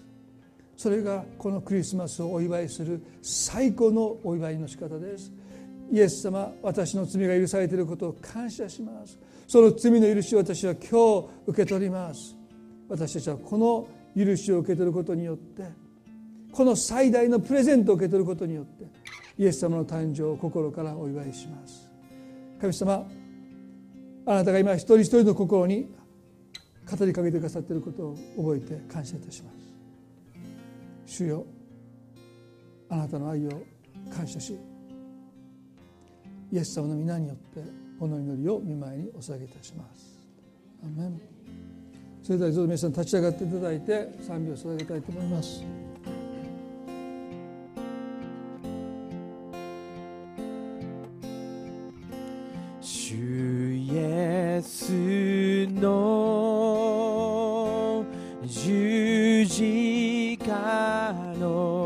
[0.77, 5.33] それがこのクリスマスをお祝いする最高のお祝いの仕方です。
[5.91, 9.19] イエス様私の罪が許されていることを感謝します。
[9.49, 12.40] その罪の許しを私は今日受け取ります。
[12.91, 13.87] 私たちはこの
[14.17, 15.63] 許しを受け取ることによって
[16.51, 18.83] この最大のプレゼントを受け取ることによって
[19.37, 21.89] イエス様の誕生を心からお祝いします。
[22.59, 23.07] 神様
[24.25, 25.87] あなたが今一人一人の心に
[26.85, 29.51] 語りかけてくださっていることを覚えて感謝いたしま
[31.05, 31.15] す。
[31.17, 31.45] 主よ
[32.89, 33.63] あなたの愛を
[34.13, 34.59] 感謝し
[36.51, 37.63] イエス様の皆によって
[37.97, 40.27] この祈りを見舞いにお捧げいたします。
[40.83, 41.30] アメン。
[42.31, 45.65] それではどうぞ皆さん立ち上がっていただいて賛美を捧げたいと思います。
[52.79, 56.05] 主イエスの
[58.45, 61.80] 十字架の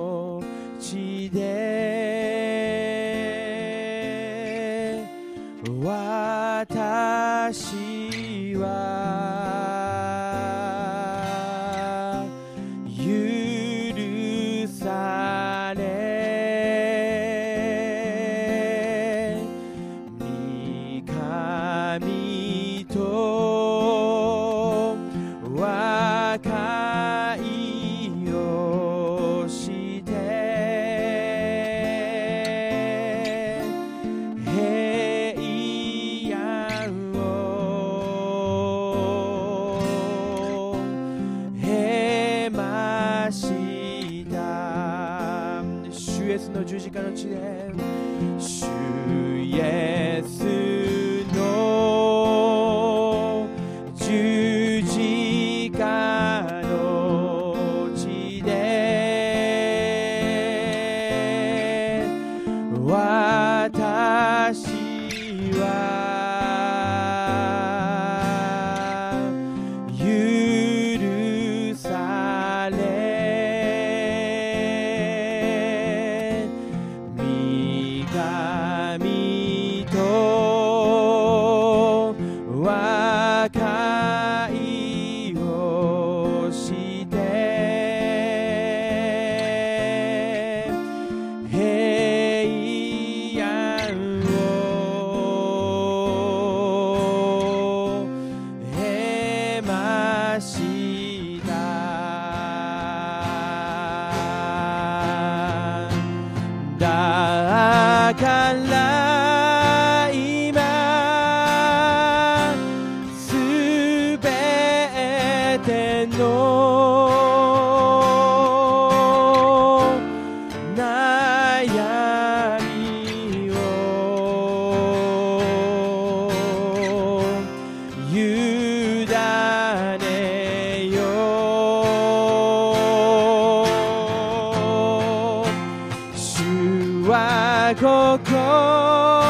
[137.74, 139.25] 心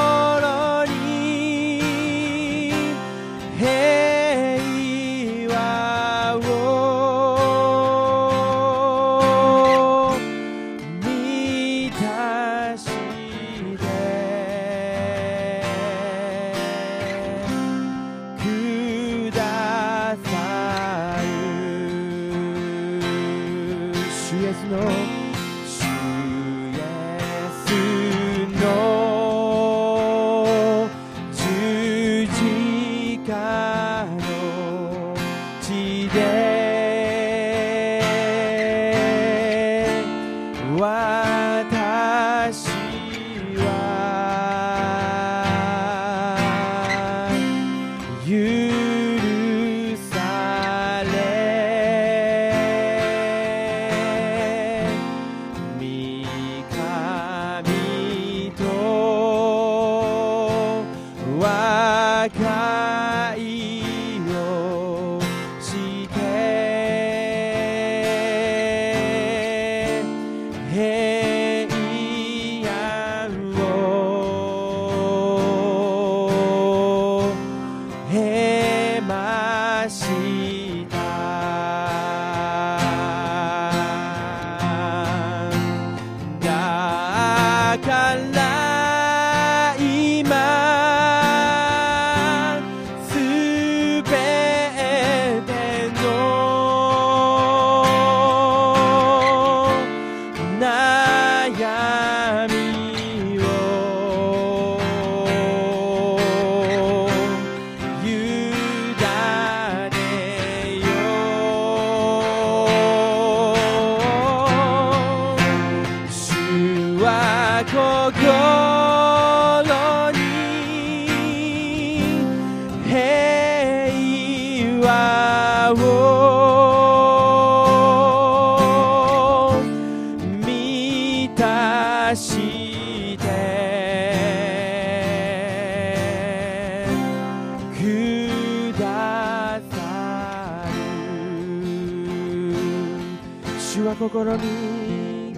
[144.15, 145.35] 心に。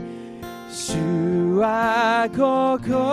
[0.69, 3.06] 主は心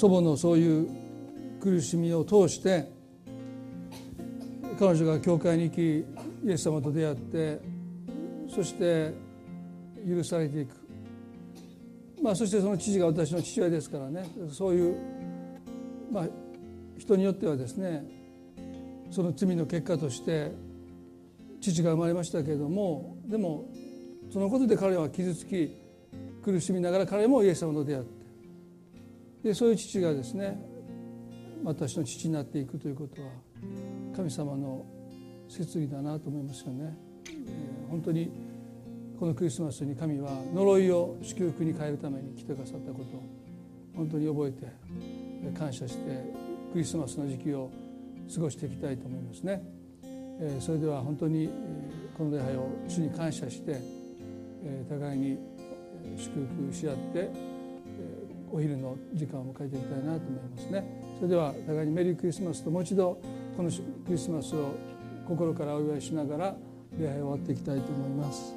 [0.00, 0.88] 祖母のそういう
[1.60, 2.90] 苦しみを通して
[4.78, 5.98] 彼女が教会に行き
[6.48, 7.60] イエス様と出会って
[8.48, 9.12] そして
[10.08, 10.70] 許されていく、
[12.22, 14.24] まあ、そしてその父が私の父親ですからね。
[14.50, 14.96] そういう、
[16.10, 16.28] まあ、
[16.96, 18.02] 人によってはですね
[19.10, 20.50] その罪の結果として
[21.60, 23.66] 父が生まれましたけれどもでも
[24.32, 25.76] そのことで彼は傷つき
[26.42, 28.19] 苦しみながら彼もイエス様と出会って
[29.42, 30.58] でそういう父がですね
[31.64, 33.28] 私の父になっていくということは
[34.16, 34.84] 神様の
[35.48, 36.96] 摂理だなと思いますよね。
[37.88, 38.30] 本当に
[39.18, 43.22] このクリスマスに神は呪いを祝福に変えるために来てくださったことを
[43.94, 46.24] 本当に覚えて感謝して
[46.72, 47.70] クリスマスの時期を
[48.34, 49.62] 過ごしていきたいと思いますね。
[50.60, 51.50] それでは本当に
[52.16, 53.78] この礼拝を主に感謝して
[54.88, 55.38] 互いに
[56.16, 57.49] 祝福し合って
[58.52, 60.84] お昼の時間を迎えていきたいなと思いますね。
[61.16, 63.20] それでは互いにメリークリスマスともう一度
[63.56, 64.74] このクリスマスを
[65.26, 66.56] 心からお祝いしながら
[66.98, 68.54] 礼拝を終わっていきたいと思います。